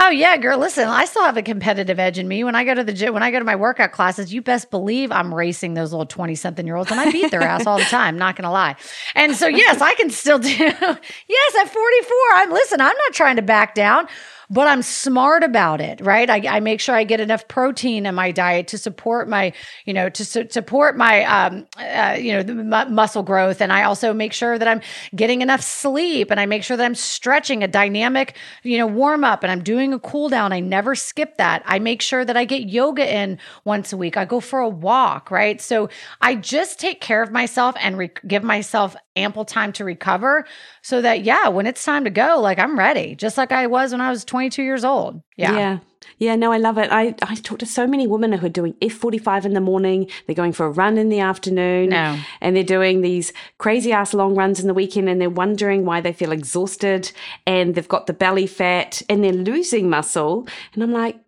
[0.00, 0.58] Oh yeah, girl.
[0.58, 2.44] Listen, I still have a competitive edge in me.
[2.44, 4.70] When I go to the gym, when I go to my workout classes, you best
[4.70, 7.78] believe I'm racing those little 20 something year olds and I beat their ass all
[7.78, 8.76] the time, not gonna lie.
[9.14, 12.16] And so yes, I can still do yes, at 44.
[12.34, 14.08] I'm listen, I'm not trying to back down
[14.52, 16.28] but I'm smart about it, right?
[16.28, 19.54] I, I, make sure I get enough protein in my diet to support my,
[19.86, 23.62] you know, to su- support my, um, uh, you know, m- muscle growth.
[23.62, 24.82] And I also make sure that I'm
[25.16, 29.24] getting enough sleep and I make sure that I'm stretching a dynamic, you know, warm
[29.24, 30.52] up and I'm doing a cool down.
[30.52, 31.62] I never skip that.
[31.64, 34.18] I make sure that I get yoga in once a week.
[34.18, 35.62] I go for a walk, right?
[35.62, 35.88] So
[36.20, 40.46] I just take care of myself and re- give myself ample time to recover
[40.82, 43.92] so that yeah when it's time to go like i'm ready just like i was
[43.92, 45.78] when i was 22 years old yeah yeah
[46.18, 46.88] yeah, no, I love it.
[46.92, 50.08] I, I talk to so many women who are doing F45 in the morning.
[50.26, 51.90] They're going for a run in the afternoon.
[51.90, 52.18] No.
[52.40, 56.00] And they're doing these crazy ass long runs in the weekend and they're wondering why
[56.00, 57.10] they feel exhausted
[57.46, 60.46] and they've got the belly fat and they're losing muscle.
[60.74, 61.18] And I'm like,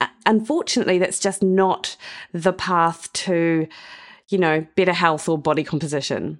[0.00, 1.96] uh, unfortunately, that's just not
[2.32, 3.68] the path to,
[4.28, 6.38] you know, better health or body composition.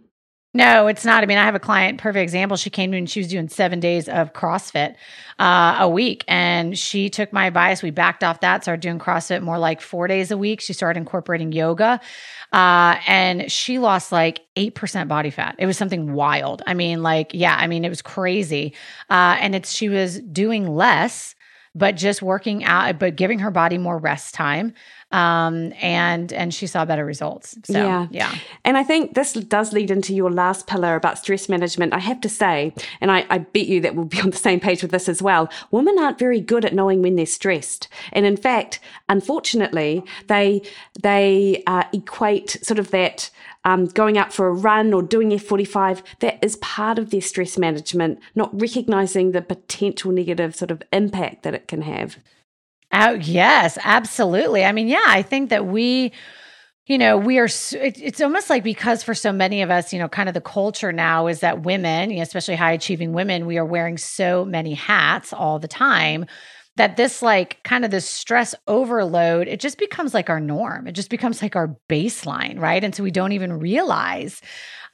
[0.57, 1.25] No, it's not.
[1.25, 2.57] I mean, I have a client, perfect example.
[2.57, 4.95] She came to me and she was doing seven days of CrossFit
[5.41, 6.25] uh, a week.
[6.29, 7.83] And she took my advice.
[7.83, 10.61] We backed off that, started doing CrossFit more like four days a week.
[10.61, 12.01] She started incorporating yoga.
[12.53, 15.57] Uh, and she lost like 8% body fat.
[15.59, 16.63] It was something wild.
[16.69, 18.75] I mean, like, yeah, I mean, it was crazy.
[19.11, 21.35] Uh, and it's, she was doing less
[21.75, 24.73] but just working out, but giving her body more rest time.
[25.15, 27.57] Um, and and she saw better results.
[27.63, 28.35] So yeah, yeah.
[28.65, 31.95] And I think this does lead into your last pillar about stress management.
[31.95, 34.59] I have to say, and I, I bet you that we'll be on the same
[34.59, 35.49] page with this as well.
[35.71, 40.63] Women aren't very good at knowing when they're stressed, and in fact, unfortunately, they
[41.01, 43.31] they uh, equate sort of that.
[43.67, 47.57] Um, going out for a run or doing F45, that is part of their stress
[47.57, 52.19] management, not recognizing the potential negative sort of impact that it can have.
[52.97, 54.65] Oh, yes, absolutely.
[54.65, 56.13] I mean, yeah, I think that we,
[56.87, 60.09] you know, we are, it's almost like because for so many of us, you know,
[60.09, 63.99] kind of the culture now is that women, especially high achieving women, we are wearing
[63.99, 66.27] so many hats all the time
[66.77, 70.87] that this like kind of this stress overload it just becomes like our norm.
[70.89, 72.85] It just becomes like our baseline right?
[72.85, 74.43] And so we don't even realize.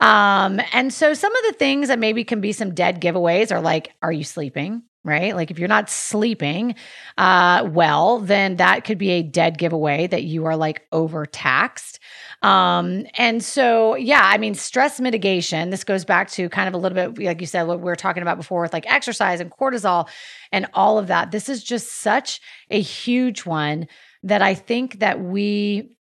[0.01, 3.63] Um and so some of the things that maybe can be some dead giveaways are
[3.63, 5.35] like are you sleeping right?
[5.35, 6.75] Like if you're not sleeping
[7.17, 11.99] uh, well, then that could be a dead giveaway that you are like overtaxed.
[12.43, 16.79] Um, and so, yeah, I mean, stress mitigation, this goes back to kind of a
[16.79, 19.51] little bit, like you said, what we were talking about before with like exercise and
[19.51, 20.09] cortisol
[20.53, 21.31] and all of that.
[21.31, 22.41] This is just such
[22.71, 23.89] a huge one
[24.23, 25.97] that I think that we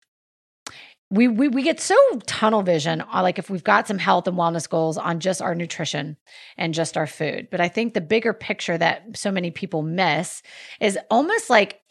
[1.10, 1.96] we, we we get so
[2.26, 5.56] tunnel vision uh, like if we've got some health and wellness goals on just our
[5.56, 6.18] nutrition
[6.58, 7.48] and just our food.
[7.50, 10.42] But i think the bigger picture that so many people miss
[10.80, 11.82] is almost like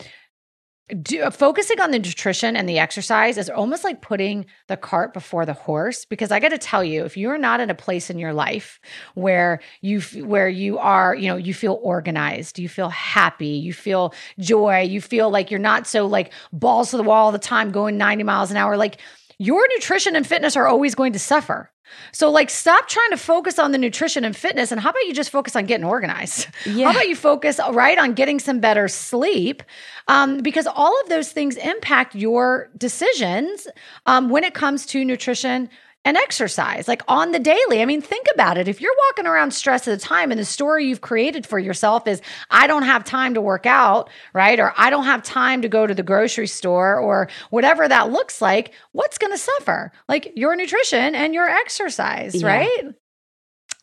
[1.03, 5.13] do, uh, focusing on the nutrition and the exercise is almost like putting the cart
[5.13, 8.09] before the horse because i got to tell you if you're not in a place
[8.09, 8.79] in your life
[9.15, 14.15] where you where you are you know you feel organized you feel happy you feel
[14.39, 17.73] joy you feel like you're not so like balls to the wall all the time
[17.73, 19.01] going 90 miles an hour like
[19.39, 21.71] your nutrition and fitness are always going to suffer
[22.13, 25.15] so, like, stop trying to focus on the nutrition and fitness, and how about you
[25.15, 26.49] just focus on getting organized?
[26.67, 26.87] Yeah.
[26.87, 29.63] How about you focus right on getting some better sleep?
[30.09, 33.69] Um, because all of those things impact your decisions
[34.05, 35.71] um, when it comes to nutrition
[36.07, 37.83] and exercise like on the daily.
[37.83, 38.69] I mean, think about it.
[38.69, 42.07] If you're walking around stressed at the time and the story you've created for yourself
[42.07, 44.59] is, I don't have time to work out, right?
[44.61, 48.41] Or I don't have time to go to the grocery store or whatever that looks
[48.41, 49.91] like, what's going to suffer?
[50.09, 52.47] Like your nutrition and your exercise, yeah.
[52.47, 52.85] right?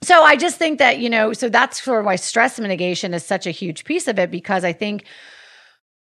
[0.02, 3.26] So I just think that, you know, so that's sort of why stress mitigation is
[3.26, 5.04] such a huge piece of it because I think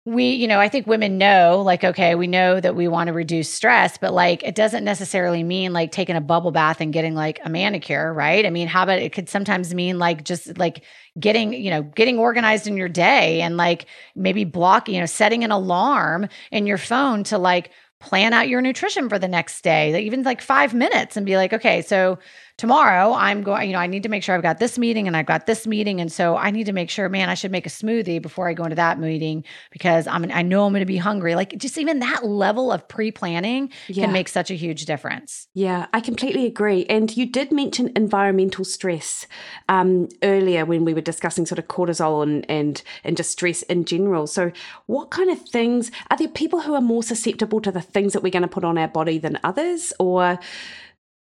[0.04, 3.12] we, you know, I think women know, like, okay, we know that we want to
[3.12, 7.14] reduce stress, but like, it doesn't necessarily mean like taking a bubble bath and getting
[7.14, 8.44] like a manicure, right?
[8.44, 10.82] I mean, how about it could sometimes mean like just like
[11.20, 13.86] getting, you know, getting organized in your day and like
[14.16, 18.60] maybe block, you know, setting an alarm in your phone to like plan out your
[18.60, 22.18] nutrition for the next day, even like five minutes and be like, okay, so
[22.56, 25.16] tomorrow I'm going, you know, I need to make sure I've got this meeting and
[25.16, 26.00] I've got this meeting.
[26.00, 28.54] And so I need to make sure, man, I should make a smoothie before I
[28.54, 31.34] go into that meeting because I'm, I know I'm going to be hungry.
[31.34, 34.04] Like just even that level of pre planning yeah.
[34.04, 35.48] can make such a huge difference.
[35.54, 36.86] Yeah, I completely agree.
[36.88, 39.26] And you did mention environmental stress
[39.68, 43.84] um, earlier when we were discussing sort of cortisol and, and, and just stress in
[43.84, 44.26] general.
[44.26, 44.52] So,
[44.86, 48.22] what kind of things are there people who are more susceptible to the things that
[48.22, 49.92] we're going to put on our body than others?
[49.98, 50.38] Or,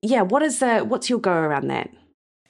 [0.02, 1.90] yeah, what is the what's your go around that?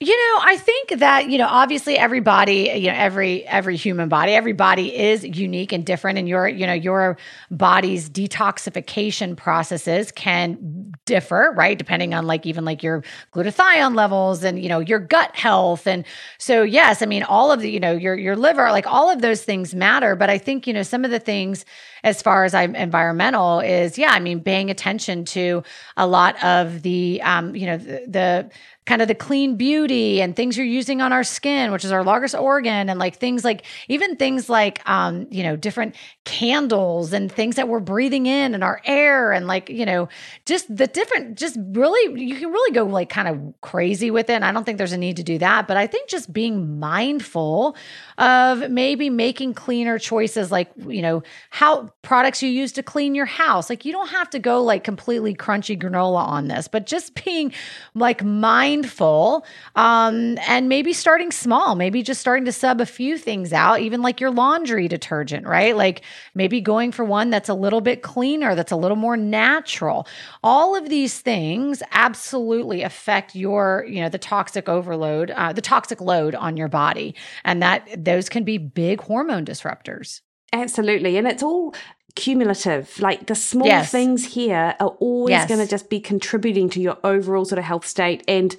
[0.02, 4.32] You know, I think that, you know, obviously everybody, you know, every every human body,
[4.32, 7.18] every body is unique and different and your, you know, your
[7.50, 11.76] body's detoxification processes can differ, right?
[11.76, 16.06] Depending on like even like your glutathione levels and, you know, your gut health and
[16.38, 19.20] so yes, I mean all of the, you know, your your liver, like all of
[19.20, 21.66] those things matter, but I think, you know, some of the things
[22.04, 25.62] as far as I'm environmental is yeah, I mean paying attention to
[25.96, 28.50] a lot of the um, you know, the, the
[28.86, 32.02] kind of the clean beauty and things you're using on our skin, which is our
[32.02, 35.94] largest organ, and like things like even things like um, you know, different
[36.24, 40.08] candles and things that we're breathing in and our air and like, you know,
[40.46, 44.34] just the different, just really, you can really go like kind of crazy with it.
[44.34, 45.66] And I don't think there's a need to do that.
[45.66, 47.76] But I think just being mindful
[48.20, 53.24] of maybe making cleaner choices like, you know, how products you use to clean your
[53.24, 53.70] house.
[53.70, 57.50] Like you don't have to go like completely crunchy granola on this, but just being
[57.94, 63.54] like mindful um, and maybe starting small, maybe just starting to sub a few things
[63.54, 65.74] out, even like your laundry detergent, right?
[65.74, 66.02] Like
[66.34, 70.06] maybe going for one that's a little bit cleaner, that's a little more natural.
[70.44, 76.02] All of these things absolutely affect your, you know, the toxic overload, uh, the toxic
[76.02, 77.14] load on your body.
[77.46, 80.20] And that those can be big hormone disruptors.
[80.52, 81.16] Absolutely.
[81.16, 81.74] And it's all
[82.16, 82.98] cumulative.
[83.00, 83.90] Like the small yes.
[83.90, 85.48] things here are always yes.
[85.48, 88.56] going to just be contributing to your overall sort of health state and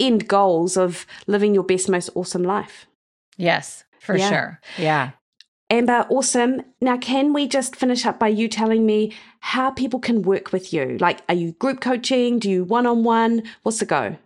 [0.00, 2.86] end goals of living your best, most awesome life.
[3.36, 4.28] Yes, for yeah.
[4.28, 4.60] sure.
[4.76, 5.10] Yeah.
[5.70, 6.62] Amber, awesome.
[6.80, 10.72] Now, can we just finish up by you telling me how people can work with
[10.72, 10.96] you?
[10.98, 12.38] Like, are you group coaching?
[12.38, 13.42] Do you one on one?
[13.62, 14.16] What's the go?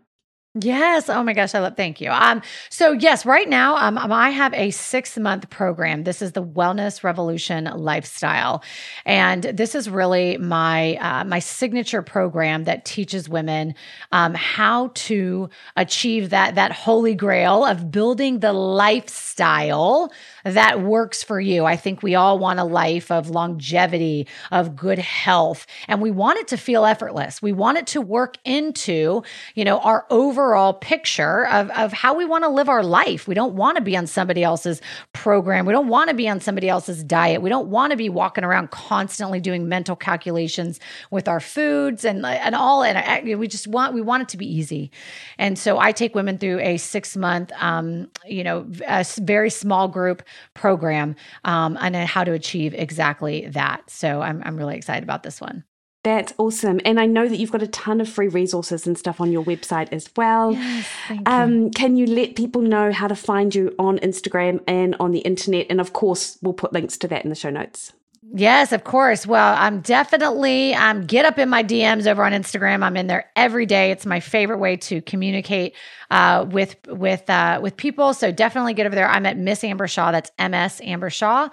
[0.61, 1.09] Yes.
[1.09, 1.79] Oh my gosh, I love.
[1.79, 2.11] Thank you.
[2.11, 2.43] Um.
[2.69, 6.05] So yes, right now, um, um, I have a six month program.
[6.05, 8.63] This is the Wellness Revolution Lifestyle,
[9.07, 13.75] and this is really my uh, my signature program that teaches women
[14.13, 20.13] um, how to achieve that that holy grail of building the lifestyle
[20.45, 21.65] that works for you.
[21.65, 26.41] I think we all want a life of longevity, of good health, and we want
[26.41, 27.41] it to feel effortless.
[27.41, 29.23] We want it to work into
[29.55, 33.29] you know our over overall picture of, of how we want to live our life.
[33.29, 34.81] We don't want to be on somebody else's
[35.13, 35.67] program.
[35.67, 37.43] We don't want to be on somebody else's diet.
[37.43, 40.81] We don't want to be walking around constantly doing mental calculations
[41.11, 42.83] with our foods and, and all.
[42.83, 44.91] And we just want, we want it to be easy.
[45.39, 49.87] And so I take women through a six month, um, you know, a very small
[49.89, 50.23] group
[50.55, 51.15] program
[51.45, 53.89] um, on how to achieve exactly that.
[53.89, 55.65] So I'm, I'm really excited about this one.
[56.05, 56.81] That's awesome.
[56.85, 59.45] And I know that you've got a ton of free resources and stuff on your
[59.45, 60.53] website as well.
[60.53, 61.71] Yes, thank um, you.
[61.71, 65.67] Can you let people know how to find you on Instagram and on the internet?
[65.71, 67.93] And of course, we'll put links to that in the show notes.
[68.35, 69.27] Yes, of course.
[69.27, 72.83] Well, I'm definitely um, get up in my DMs over on Instagram.
[72.83, 73.91] I'm in there every day.
[73.91, 75.75] It's my favorite way to communicate
[76.13, 78.13] uh, with with uh, with people.
[78.13, 79.09] So definitely get over there.
[79.09, 80.13] I'm at Miss Amber Shaw.
[80.13, 81.49] That's MS Amber Shaw,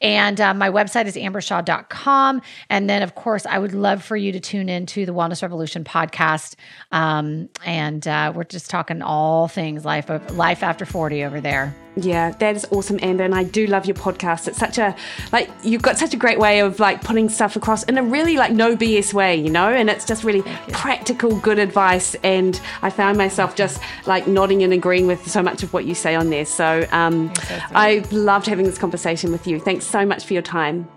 [0.00, 2.42] and uh, my website is ambershaw.com.
[2.70, 5.42] And then, of course, I would love for you to tune in to the Wellness
[5.42, 6.56] Revolution podcast.
[6.90, 11.74] Um, and uh, we're just talking all things life of life after 40 over there.
[11.96, 13.24] Yeah, that is awesome, Amber.
[13.24, 14.46] And I do love your podcast.
[14.46, 14.94] It's such a,
[15.32, 18.36] like, you've got such a great way of like putting stuff across in a really
[18.36, 19.68] like no BS way, you know?
[19.68, 22.14] And it's just really practical, good advice.
[22.22, 25.94] And I found myself just like nodding and agreeing with so much of what you
[25.94, 26.44] say on there.
[26.44, 27.32] So, um,
[27.74, 29.60] I loved having this conversation with you.
[29.60, 30.88] Thanks so much for your time.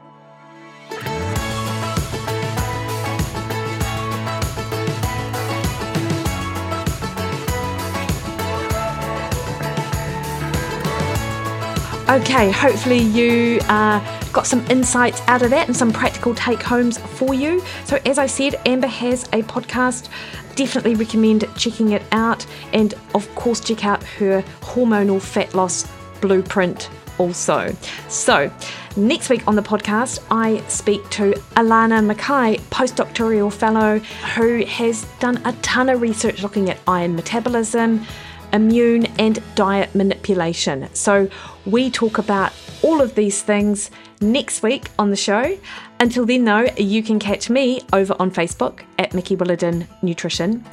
[12.14, 14.00] Okay, hopefully you uh,
[14.32, 17.60] got some insights out of that and some practical take homes for you.
[17.86, 20.10] So, as I said, Amber has a podcast.
[20.56, 22.46] Definitely recommend checking it out.
[22.72, 25.92] And of course, check out her hormonal fat loss
[26.22, 27.76] blueprint also.
[28.10, 28.52] So,
[28.96, 33.98] next week on the podcast, I speak to Alannah McKay, postdoctoral fellow,
[34.36, 38.06] who has done a ton of research looking at iron metabolism,
[38.54, 40.88] immune, and diet manipulation.
[40.94, 41.30] So,
[41.66, 43.90] we talk about all of these things
[44.22, 45.58] next week on the show.
[46.00, 50.64] Until then, though, you can catch me over on Facebook at Mikki Williden Nutrition,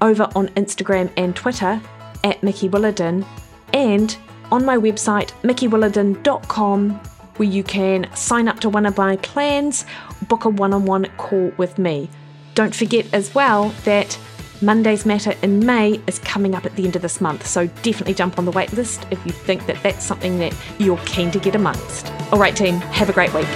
[0.00, 1.80] over on Instagram and Twitter
[2.24, 3.24] at Mikki Williden,
[3.72, 4.16] and
[4.50, 6.90] on my website, mikkiwilliden.com,
[7.36, 9.84] where you can sign up to one of my plans,
[10.28, 12.08] book a one on one call with me.
[12.54, 14.18] Don't forget as well that
[14.60, 18.14] Monday's Matter in May is coming up at the end of this month, so definitely
[18.14, 21.54] jump on the waitlist if you think that that's something that you're keen to get
[21.54, 22.12] amongst.
[22.32, 23.46] All right, team, have a great week.